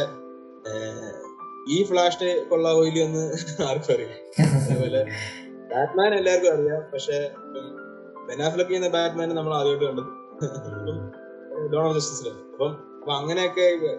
ഈ 1.75 1.85
ഫ്ലാഷ് 1.85 2.47
കൊള്ള 2.51 2.69
ഓയിലി 2.69 2.99
ഒന്ന് 3.01 3.33
ആർക്കും 3.69 3.95
അറിയാം 3.95 4.45
അതേപോലെ 4.63 5.05
ബാറ്റ്മാൻ 5.75 6.15
എല്ലാവർക്കും 6.15 6.55
അറിയാം. 6.55 6.91
പക്ഷെ 6.93 7.31
ബെനാഫിലൊക്കെ 8.27 8.73
ചെയ്യുന്ന 8.73 8.89
ബാറ്റ്മാൻ 8.89 9.29
നമ്മൾ 9.29 9.55
ആദ്യമായിട്ട് 9.55 9.85
കണ്ടത്. 9.85 11.77
ഓഫ് 11.77 11.99
ജസ്റ്റിസിലാണ് 11.99 12.39
അപ്പം 12.53 12.71
അപ്പൊ 12.99 13.13
അങ്ങനെയൊക്കെ 13.13 13.97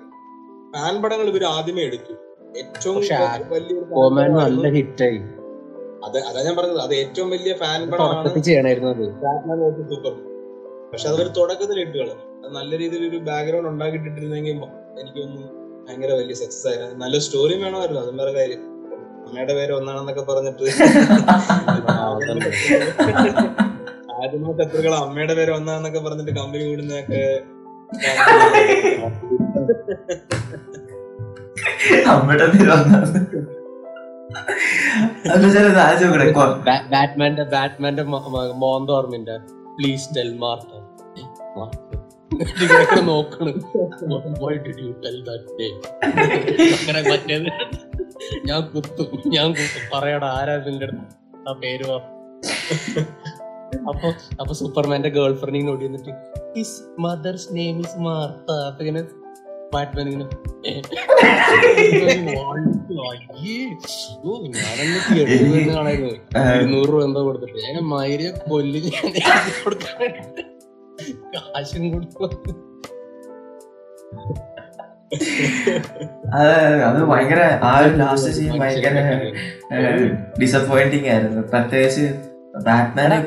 ഫാൻ 0.75 1.01
പടങ്ങൾ 1.01 1.25
ഇവർ 1.27 1.45
ആദ്യമേ 1.45 1.84
എടുത്തു. 1.84 2.13
ഏറ്റവും 2.58 2.95
വലിയൊരു. 3.49 3.84
നല്ല 4.39 4.67
ഹിറ്റായി 4.69 5.17
അത് 6.06 6.24
അതാ 6.24 6.44
ഞാൻ 6.44 6.56
പറഞ്ഞത്. 6.56 6.80
അത് 6.80 6.96
ഏറ്റവും 6.96 7.30
വലിയ 7.30 7.54
ഫാൻ 7.54 7.91
പടമാണ്. 7.91 8.24
പക്ഷെ 10.91 11.10
അതൊരു 11.10 11.30
തുടക്കത്തിൽ 11.38 11.80
ഇട്ട് 11.80 11.98
കളഞ്ഞു. 11.98 12.41
അത് 12.41 12.56
നല്ല 12.56 12.78
രീതിയിൽ 12.78 13.10
ഒരു 13.10 13.24
ബാക്ക്ഗ്രൗണ്ട് 13.28 13.70
ഉണ്ടാക്കിയിട്ടിരുന്നെങ്കിൽ 13.70 14.52
എനിക്കൊന്നും 15.02 15.65
ഭയങ്കര 15.88 16.12
വലിയ 16.12 16.34
സക്സസ് 16.34 16.68
ആയിരുന്നു. 16.68 16.96
നല്ല 16.96 17.20
സ്റ്റോറിയും 17.20 17.62
വേണമായിരുന്നു 17.62 18.02
അതും 18.02 18.18
വേറെ 18.18 18.32
കാര്യം. 18.32 18.76
അമ്മയുടെ 19.28 19.54
പേര് 19.54 19.72
ഒന്നാണെന്നൊക്കെ 19.72 20.22
പറഞ്ഞിട്ട്. 20.22 20.65
ആദ്യമേ 24.15 24.60
ശത്രുക്കൾ 24.60 24.96
അമ്മയുടെ 24.96 25.34
പേര് 25.34 25.52
ഒന്നാണെന്നൊക്കെ 25.52 26.00
പറഞ്ഞിട്ട് 26.00 26.32
കമ്പനി 26.32 26.65
കൂടുന്നൊക്കെ 26.65 27.44
അമ്മയുടെ 32.10 32.46
പേര് 32.46 32.72
ബാറ്റ്മാന്റെ 36.92 37.44
ബാറ്റ്മാന്റെ 37.44 38.04
മോന്ത 38.54 38.90
ഓർമ്മയുണ്ട്. 38.90 39.36
പ്ലീസ് 39.78 40.16
ടെൽ 40.18 40.38
മാർട്ട 40.38 40.72
ഇങ്ങനെ 42.62 43.02
നോക്കണ്. 43.02 43.52
ഞാൻ 48.46 48.62
കുത്തും. 48.62 49.22
ഞാൻ 49.28 49.48
കുത്തും. 49.52 49.84
പറയടാ 49.94 50.28
ആരാ 50.28 50.56
നിന്റെ 50.58 50.86
അടുത്ത്? 50.86 51.50
ആ 51.50 51.54
പേര് 51.54 51.92
അപ്പൊ 53.90 54.08
അപ്പൊ 54.40 54.54
സൂപ്പർമാന്റെ 54.54 55.10
ഗേൾ 55.10 55.36
ഫ്രണ്ടിങ് 55.36 55.68
നോടി 55.68 55.86
എന്നിട്ട് 55.86 56.10
his 56.58 57.02
mother's 57.02 57.48
name 57.52 57.80
is 57.80 58.00
Martha 58.00 58.52
അപ്പൊ 58.52 58.86
ഇങ്ങനെ 58.86 59.04
ബാറ്റ്മാൻ 59.76 60.08
ഇങ്ങനെ 60.10 60.26
ഇരുന്നൂറ് 66.56 66.90
രൂപ 66.92 67.02
എന്തോ 67.08 67.22
കൊടുത്തിട്ട്. 67.28 67.58
ഞാൻ 67.66 67.78
മൈരിയെ 67.94 68.32
കൊല്ലി 68.50 68.80
ഞാൻ 68.88 69.08
കൊടുക്കാൻ 69.64 70.12
കാശും 71.34 71.86
കൊടുത്തു. 71.94 72.26
അത് 76.88 77.00
ഭയങ്കര 77.10 77.42
ആ 77.68 77.72
ഒരു 77.82 77.92
ലാസ്റ്റ് 78.00 78.32
സീൻ 78.38 78.54
ഭയങ്കര 78.62 78.96
ഡിസപ്പോയിന്റിങ് 80.42 81.10
ആയിരുന്നു. 81.14 81.42
പ്രത്യേകിച്ച് 81.52 82.06
ബാറ്റ്മാനെ 82.68 83.18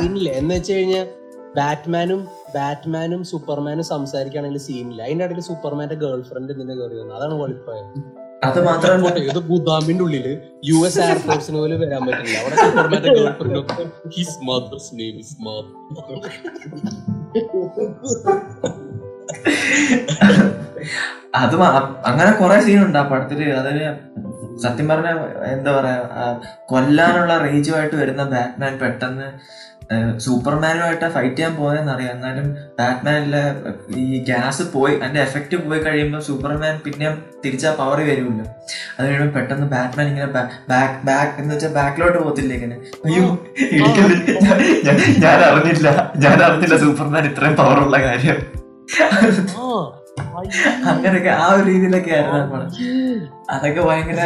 സീനില്ല 0.00 0.28
എന്ന് 0.40 0.52
വെച്ച് 0.56 0.72
കഴിഞ്ഞാൽ 0.72 1.06
ബാറ്റ്മാനും 1.56 2.20
ബാറ്റ്മാനും 2.56 3.20
സൂപ്പർമാനും 3.30 3.84
സംസാരിക്കുകയാണെങ്കിൽ 3.94 4.62
സീനില്ല 4.66 5.00
അതിന്റെ 5.06 5.24
ഇടയിൽ 5.26 5.46
സൂപ്പർമാന്റെ 5.50 5.96
ഗേൾ 6.02 6.20
ഫ്രണ്ട് 6.30 6.50
ഇതിന്റെ 6.54 6.74
കയറി 6.80 6.96
വന്നു. 7.00 7.14
അതാണ് 7.18 7.34
ക്വാളിഫയർ 7.40 7.84
അത് 8.46 8.58
മാത്രമല്ല 8.68 9.18
ഇത് 9.30 9.40
ഗുദാമിന്റെ 9.50 10.02
ഉള്ളിൽ 10.06 10.26
യു 10.70 10.78
എസ് 10.86 11.00
എയർഫോഴ്സിന് 11.04 11.58
പോലും 11.60 11.78
വരാൻ 11.82 12.02
പറ്റില്ല. 12.08 12.36
അവിടെ 12.42 12.56
സൂപ്പർമാന്റെ 12.64 13.12
girlfriend 13.38 13.60
his 14.16 14.38
mother's 14.48 14.90
name 15.00 15.16
is 15.22 15.36
അത് 21.42 21.54
അങ്ങനെ 22.10 22.30
കുറെ 22.40 22.58
സീനുണ്ട് 22.66 22.98
ആ 23.00 23.04
പടത്തിൽ. 23.12 23.40
അതിന് 23.60 23.86
സത്യം 24.64 24.86
പറഞ്ഞ 24.90 25.08
എന്താ 25.54 25.70
പറയാ 25.76 26.26
കൊല്ലാനുള്ള 26.70 27.32
റേജുമായിട്ട് 27.44 27.96
വരുന്ന 28.02 28.22
ബാറ്റ്മാൻ 28.34 28.74
പെട്ടെന്ന് 28.82 29.26
സൂപ്പർമാനുമായിട്ട് 30.18 31.10
ഫൈറ്റ് 31.10 31.36
ചെയ്യാൻ 31.36 31.56
പോയെന്ന് 31.56 31.92
അറിയാം 31.92 32.12
എന്നാലും 32.12 32.52
ബാറ്റ്മാനിലെ 32.52 33.42
ഈ 33.96 34.24
ഗ്യാസ് 34.24 34.62
പോയി 34.72 34.94
അതിന്റെ 34.98 35.20
എഫക്റ്റ് 35.20 35.56
പോയി 35.56 35.78
കഴിയുമ്പോൾ 35.78 36.20
സൂപ്പർമാൻ 36.20 36.80
പിന്നെ 36.84 37.16
തിരിച്ചാ 37.44 37.74
പവർ 37.74 38.00
വരുമല്ലോ. 38.00 38.44
അത് 38.98 39.06
കഴിയുമ്പോൾ 39.06 39.38
പെട്ടെന്ന് 39.38 39.66
ബാറ്റ്മാൻ 39.66 40.08
ഇങ്ങനെ 40.08 40.26
ബാക്ക് 40.26 41.06
ബാക്ക് 41.06 41.40
എന്ന് 41.40 41.54
വെച്ചാൽ 41.54 41.68
ബാക്കിലോട്ട് 41.68 42.24
പോകത്തില്ല 42.24 42.54
ഇങ്ങനെ. 42.54 42.74
അയ്യോ 43.04 43.46
ഞാൻ- 45.20 45.44
അറിഞ്ഞില്ല. 45.44 46.12
ഞാൻ 46.16 46.42
അറിഞ്ഞില്ല 46.42 46.76
സൂപ്പർമാൻ 46.76 47.24
ഇത്രയും 47.24 47.56
പവറുള്ള 47.56 48.02
കാര്യം. 48.02 48.36
അങ്ങനെയൊക്കെ 50.86 51.30
ആ 51.30 51.54
ഒരു 51.54 51.64
രീതിയിലൊക്കെ 51.64 52.10
ആയിരുന്നു 52.10 52.56
അതൊക്കെ 53.50 53.80
ഭയങ്കര 53.80 54.20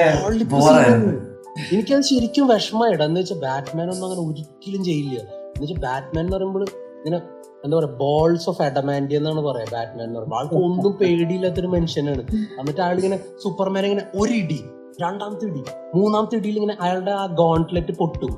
ബോറായിരുന്നു 0.45 1.29
എനിക്കത് 1.73 2.03
ശരിക്കും 2.03 2.49
വിഷമമായിട. 2.49 3.03
എന്ന് 3.03 3.21
വെച്ചാൽ 3.21 3.37
ബാറ്റ്മാൻ 3.37 3.91
ഒന്നും 3.91 4.07
അങ്ങനെ 4.07 4.29
ഒരിക്കലും 4.29 4.85
ചെയ്യില്ല. 4.85 5.38
എന്ന് 5.59 5.73
വെച്ചാൽ 5.73 5.81
ബാറ്റ്മാൻ 5.89 6.25
എന്ന് 6.25 6.37
പറയുമ്പോൾ 6.37 6.65
ഇങ്ങനെ 6.99 7.21
എന്താ 7.65 7.77
പറയാ 7.77 7.97
ബോൾസ് 7.97 8.49
ഓഫ് 8.49 8.63
അഡമാൻഡി 8.63 9.15
എന്നാണ് 9.15 9.41
പറയാ 9.41 9.67
ബാറ്റ്മാൻ 9.73 10.07
എന്ന് 10.07 10.19
പറയുമ്പോൾ 10.19 10.37
ആൾക്ക് 10.37 10.55
ഒന്നും 10.55 10.93
പേടിയില്ലാത്തൊരു 10.93 11.67
മനുഷ്യനാണ്. 11.67 12.23
എന്നിട്ട് 12.61 12.81
ആൾ 12.81 12.97
ഇങ്ങനെ 12.97 13.19
സൂപ്പർമാൻ 13.43 13.85
ഇങ്ങനെ 13.85 14.05
ഒരു 14.15 14.33
ഇടി 14.33 14.65
രണ്ടാമത്തെ 15.03 15.47
ഇടി 15.47 15.63
മൂന്നാമത്തെ 15.95 16.37
ഇടിയിൽ 16.37 16.55
ഇങ്ങനെ 16.55 16.77
അയാളുടെ 16.81 17.11
ആ 17.11 17.27
ഗോൺട്ട്ലെറ്റ് 17.27 17.93
പൊട്ടും. 17.93 18.33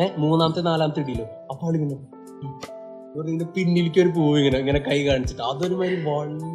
ഏഹ് 0.00 0.12
മൂന്നാമത്തെ 0.18 0.60
നാലാമത്തെ 0.60 1.00
ഇടിയിലും. 1.00 1.26
അപ്പൊ 1.50 1.66
ആളിങ്ങനെ. 1.66 1.96
ഇങ്ങനെ 3.26 3.44
പിന്നിലേക്ക് 3.56 4.00
ഒരു 4.00 4.08
പൂവ് 4.08 4.38
ഇങ്ങനെ 4.38 4.58
ഇങ്ങനെ 4.58 4.78
കൈ 4.78 5.06
കാണിച്ചിട്ട് 5.06 5.42
അതൊരു 5.42 5.74
മാതിരി 5.74 5.96
ഉണ്ടായിരുന്നു 5.96 6.50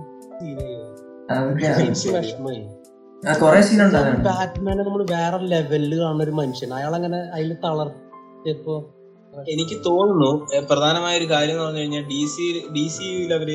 ബാറ്റ്മാനെ 4.22 4.84
നമ്മൾ 4.84 5.06
വേറെ 5.12 5.38
ലെവലിൽ 5.38 6.00
കാണുന്ന 6.00 6.24
ഒരു 6.24 6.32
മനുഷ്യൻ. 6.32 6.74
അയാൾ 6.74 6.96
അങ്ങനെ 6.96 7.18
അതിൽ 7.18 7.54
തളർത്തിയപ്പോ 7.64 8.76
എനിക്ക് 9.34 9.76
തോന്നുന്നു 9.88 10.30
പ്രധാനമായ 10.70 11.13
ഒരു 11.18 11.28
കാര്യം 11.32 11.56
എന്ന് 11.56 11.65
പറഞ്ഞു 11.65 11.82
കഴിഞ്ഞാൽ 11.82 12.06
ഡി 12.12 12.22
സി 12.34 12.46
ഡി 12.76 12.86
സിയിൽ 12.96 13.32
അവർ 13.38 13.50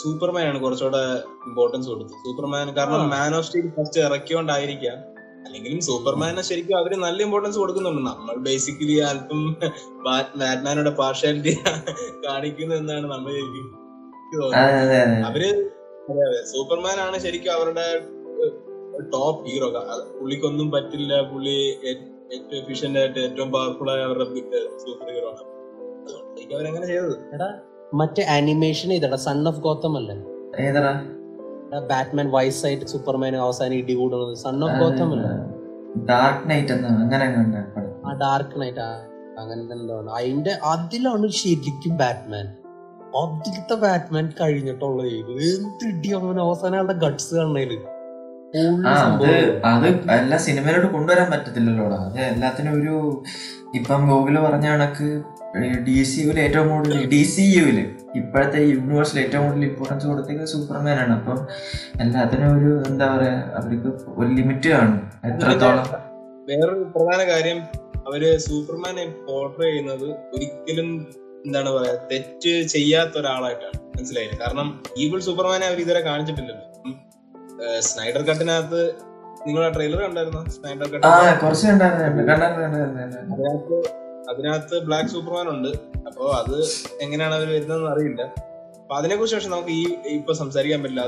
സൂപ്പർമാൻ 0.00 0.44
ആണ് 0.48 0.58
കുറച്ചുകൂടെ 0.62 1.02
ഇമ്പോർട്ടൻസ് 1.48 1.88
കൊടുത്തത്. 1.88 2.16
സൂപ്പർമാൻ 2.24 2.66
കാരണം. 2.78 3.04
മാൻ 3.14 3.36
ഓഫ് 3.36 3.46
സ്റ്റീൽ 3.46 3.68
ഫസ്റ്റ് 3.76 4.00
ഇറക്കിയോണ്ടായിരിക്കാം. 4.00 4.98
അല്ലെങ്കിലും 5.46 5.80
സൂപ്പർമാനെ 5.88 6.42
ശരിക്കും 6.48 6.76
അവർ 6.78 6.92
നല്ല 7.04 7.18
ഇമ്പോർട്ടൻസ് 7.26 7.58
കൊടുക്കുന്നുണ്ട്. 7.62 8.02
നമ്മൾ 8.10 8.36
ബേസിക്കലി 8.48 8.96
അല്പം 9.10 9.40
ബാറ്റ്മാനോടെ 10.06 10.90
പാർഷ്യാലിറ്റി 11.00 11.54
കാണിക്കുന്നു 12.26 12.74
എന്നാണ് 12.74 13.06
നമ്മൾ 13.14 13.32
ശരിക്കും 13.40 13.66
അവർ 15.28 15.42
സൂപ്പർമാൻ 16.52 16.98
ആണ് 17.06 17.16
ശരിക്കും 17.26 17.52
അവരുടെ 17.52 17.86
ടോപ്പ് 19.14 19.48
ഹീറോ 19.48 19.68
പുള്ളിക്കൊന്നും 20.18 20.68
പറ്റില്ല. 20.74 21.12
പുള്ളി 21.30 21.56
ഏറ്റവും 22.34 22.56
എഫിഷ്യന്റ് 22.60 22.98
ആയിട്ട് 22.98 23.18
ഏറ്റവും 23.18 23.52
പവർഫുൾ 23.52 23.88
ആയ 23.90 24.00
അവരുടെ 24.02 24.24
സൂപ്പർ 24.84 25.08
ഹീറോ 25.14 25.28
ആണ്. 25.28 25.42
അവരങ്ങനെ 26.54 26.86
ചെയ്തത്? 26.86 27.16
മറ്റേ 27.94 28.22
അനിമേഷൻ 28.22 28.92
ഇതടാ 28.92 29.16
സൺ 29.16 29.48
ഓഫ് 29.48 29.60
ഗോത്തം 29.60 29.96
അല്ലേ? 29.96 30.16
ഏതടാ? 30.66 30.92
ബാറ്റ്മാൻ 31.90 32.30
വയസ്സായിട്ട് 32.30 32.86
സൂപ്പർമാൻ 32.86 33.36
അവസാനം 33.36 33.74
ഇടി 33.74 33.94
കൂടുന്നത്. 33.94 34.34
സൺ 34.36 34.64
ഓഫ് 34.64 34.76
ഗോത്തം 34.82 35.10
അല്ലേ? 35.12 35.30
ഡാർക്ക് 36.08 36.50
നൈറ്റ് 36.50 36.72
എന്ന് 36.72 36.88
അങ്ങനെ 36.88 37.24
ആ 38.06 38.12
ഡാർക്ക് 38.12 38.60
നൈറ്റ് 38.60 38.80
അങ്ങനെ 39.40 39.60
എന്താണ് 39.62 40.10
അതിന്റെ 40.10 40.54
അതിലാണ് 40.64 41.28
ശരിക്കും 41.30 41.96
ബാറ്റ്മാൻ 41.96 42.46
അതിലത്തെ 43.20 43.74
ബാറ്റ്മാൻ 43.74 44.32
കഴിഞ്ഞിട്ടുള്ളത്. 44.40 45.08
എന്ത് 45.08 45.84
ഇടി 45.88 46.08
അവൻ 46.14 46.40
അവസാനം 46.40 46.72
അയാളുടെ 46.72 46.96
ഗട്സ് 47.04 47.34
കാണണേൽ 47.34 47.72
അത് 48.54 49.30
അത് 49.64 49.86
എല്ലാ 50.10 50.36
സിനിമയിലോട്ട് 50.36 50.86
കൊണ്ടുവരാൻ 50.86 51.30
പറ്റത്തില്ലല്ലോടാ. 51.30 51.96
അത് 51.96 52.20
എല്ലാത്തിനും 52.20 52.72
ഒരു 52.80 53.22
ഇപ്പം 53.74 54.10
ഗൂഗിൾ 54.10 54.40
പറഞ്ഞ 54.40 54.66
കണക്ക് 54.66 55.22
ഡി 55.86 56.02
സി 56.02 56.20
യുവിൽ 56.20 56.40
ഏറ്റവും 56.40 56.68
കൂടുതൽ 56.70 57.06
ഡി 57.06 57.22
സി 57.24 57.42
യുവിൽ 57.42 57.78
ഇപ്പോഴത്തെ 58.14 58.58
യൂണിവേഴ്സിൽ 58.58 59.20
ഏറ്റവും 59.20 59.46
കൂടുതൽ 59.46 59.64
ഇമ്പോർട്ടൻസ് 59.64 60.06
കൊടുത്തേക്ക് 60.06 60.44
സൂപ്പർമാൻ 60.44 61.00
ആണ്. 61.00 61.12
അപ്പം 61.20 61.46
എല്ലാത്തിനും 62.00 62.58
ഒരു 62.58 62.88
എന്താ 62.88 63.16
പറയാ 63.16 63.52
അവർക്ക് 63.54 63.88
ഒരു 64.18 64.28
ലിമിറ്റ് 64.28 64.68
കാണും. 64.68 65.10
എത്രത്തോളം? 65.24 65.84
വേറൊരു 66.48 66.82
പ്രധാന 66.96 67.28
കാര്യം 67.28 67.58
അവർ 68.06 68.38
സൂപ്പർമാനെ 68.38 69.06
പോർട്രേ 69.06 69.70
ചെയ്യുന്നത് 69.70 70.08
ഒരിക്കലും 70.34 71.06
എന്താണ് 71.46 71.70
പറയാ 71.70 71.94
തെറ്റ് 72.12 72.62
ചെയ്യാത്ത 72.62 73.18
ഒരാളായിട്ടാണ്. 73.18 73.78
മനസ്സിലായില്ല? 73.96 74.38
കാരണം 74.44 74.82
ഈവിൾ 74.96 75.20
സൂപ്പർമാനെ 75.20 75.66
അവർ 75.66 75.80
ഇതുവരെ 75.80 76.00
കാണിച്ചിട്ടില്ലല്ലോ. 76.00 76.75
സ്നൈഡർ 77.88 78.22
കട്ടിനകത്ത് 78.22 78.80
നിങ്ങൾ 79.46 79.64
ആ 79.64 79.68
ട്രെയിലർ 79.68 80.00
കണ്ടായിരുന്നോ? 80.06 80.42
സ്നൈഡർ 80.54 80.86
കട്ട് 80.92 81.06
അതിനകത്ത് 83.36 83.76
അതിനകത്ത് 84.30 84.76
ബ്ലാക്ക് 84.86 85.08
സൂപ്പർമാൻ 85.08 85.46
ഉണ്ട്. 85.54 85.70
അപ്പോ 86.08 86.24
അത് 86.40 86.56
എങ്ങനെയാണ് 87.04 87.34
അവർ 87.34 87.48
വരുന്നതെന്ന് 87.48 87.90
അറിയില്ല. 87.90 88.22
അപ്പൊ 88.80 88.94
അതിനെ 88.96 89.16
കുറിച്ച് 89.16 89.36
പക്ഷെ 89.36 89.48
നമുക്ക് 89.48 89.70
ഈ 89.70 89.84
ഇപ്പൊ 90.18 90.32
സംസാരിക്കാൻ 90.32 90.82
പറ്റില്ല. 90.82 91.02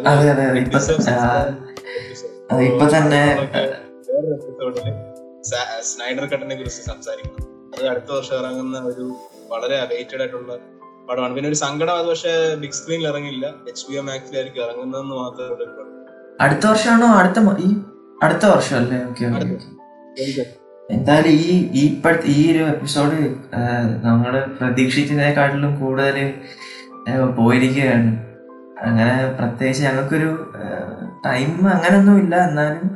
വേറൊരു 4.09 4.33
എപ്പിസോഡിൽ 4.37 4.95
സ്നൈഡർ 5.91 6.25
കട്ടിനെ 6.33 6.55
കുറിച്ച് 6.57 6.83
സംസാരിക്കണം 6.93 7.45
അത് 7.75 7.85
അടുത്ത 7.93 8.11
വർഷം 8.13 8.37
ഇറങ്ങുന്ന 8.41 8.79
ഒരു 8.91 9.05
വളരെ 9.53 9.77
അവൈറ്റഡ് 9.85 10.21
ആയിട്ടുള്ള 10.21 10.53
പടമാണ്. 11.09 11.35
പിന്നെ 11.35 11.49
ഒരു 11.49 11.59
സങ്കടം 11.65 11.95
അത് 11.99 12.09
പക്ഷേ 12.13 12.33
ബിഗ് 12.63 12.73
സ്ക്രീനിൽ 12.73 13.07
ഇറങ്ങില്ല. 13.09 13.47
എച്ച് 13.71 13.85
ബി 13.91 13.97
ഒ 13.99 14.03
മാക്സിലായിരിക്കും 14.09 14.63
ഇറങ്ങുന്നതെന്ന് 14.67 15.15
മാത്രമേ 15.15 15.49
ഉള്ളൂ. 15.55 15.85
അടുത്ത 16.45 16.65
വർഷമാണോ? 16.71 17.07
അടുത്ത 17.21 17.39
ഈ 17.67 17.69
അടുത്ത 18.25 18.45
വർഷം 18.53 18.77
അല്ലേ 18.81 18.99
ഓക്കെ 19.09 19.25
എന്തായാലും 20.95 21.33
ഈ 21.49 21.55
ഇപ്പോഴത്തെ 21.89 22.29
ഈ 22.35 22.39
ഒരു 22.53 22.63
എപ്പിസോഡ് 22.75 23.17
നമ്മൾ 24.07 24.33
പ്രതീക്ഷിച്ചതിനെക്കാട്ടിലും 24.59 25.73
കൂടുതൽ 25.81 26.17
പോയിരിക്കുകയാണ്. 27.39 28.11
അങ്ങനെ 28.87 29.13
പ്രത്യേകിച്ച് 29.39 29.83
ഞങ്ങൾക്കൊരു 29.87 30.31
ടൈം 31.27 31.53
അങ്ങനൊന്നും 31.75 32.17
ഇല്ല. 32.23 32.35
എന്നാലും 32.49 32.87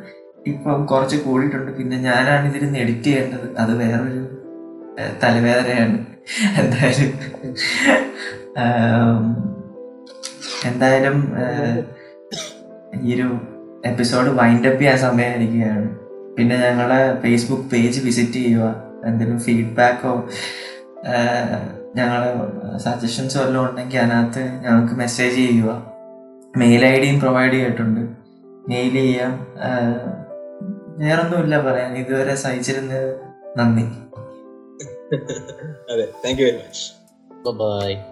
ഇപ്പം 0.50 0.78
കുറച്ച് 0.90 1.16
കൂടിയിട്ടുണ്ട്. 1.16 1.70
പിന്നെ 1.78 1.96
ഞാനാണ് 2.08 2.44
ഇതിരുന്ന് 2.50 2.78
എഡിറ്റ് 2.84 3.08
ചെയ്യേണ്ടത്. 3.10 3.46
അത് 3.62 3.72
വേറൊരു 3.82 4.22
തലവേദനയാണ്. 5.22 5.98
എന്തായാലും 6.62 7.10
എന്തായാലും 10.70 11.16
ഈ 13.00 13.14
ഒരു 13.14 13.28
എപ്പിസോഡ് 13.86 14.28
വൈൻഡ് 14.28 14.66
അപ്പ് 14.68 14.80
ചെയ്യാൻ 14.80 14.98
സമയമായിരിക്കുകയാണ്. 14.98 15.98
പിന്നെ 16.36 16.56
ഞങ്ങളെ 16.56 17.20
ഫേസ്ബുക്ക് 17.20 17.62
പേജ് 17.62 18.04
വിസിറ്റ് 18.04 18.32
ചെയ്യുക 18.32 18.82
എന്തെങ്കിലും 19.04 19.40
ഫീഡ്ബാക്കോ 19.40 20.28
ഞങ്ങളെ 21.96 22.28
സജഷൻസ് 22.78 23.38
വല്ലതും 23.38 23.70
ഉണ്ടെങ്കിൽ 23.70 23.98
അതിനകത്ത് 23.98 24.42
ഞങ്ങൾക്ക് 24.64 24.94
മെസ്സേജ് 24.94 25.34
ചെയ്യുക. 25.34 25.92
മെയിൽ 26.56 26.84
ഐ 26.84 27.00
ഡിയും 27.00 27.20
പ്രൊവൈഡ് 27.20 27.52
ചെയ്തിട്ടുണ്ട്. 27.52 28.00
മെയിൽ 28.68 28.92
ചെയ്യാം. 28.92 29.46
വേറൊന്നുമില്ല 30.98 31.60
പറയാൻ. 31.60 31.94
ഇതുവരെ 31.94 32.34
സഹിച്ചിരുന്നത് 32.34 33.16
നന്ദി. 33.58 33.84
അതെ 35.92 36.08
thank 36.24 36.42
you 36.42 36.46
very 36.46 36.56
much 36.56 36.84
bye 37.50 38.11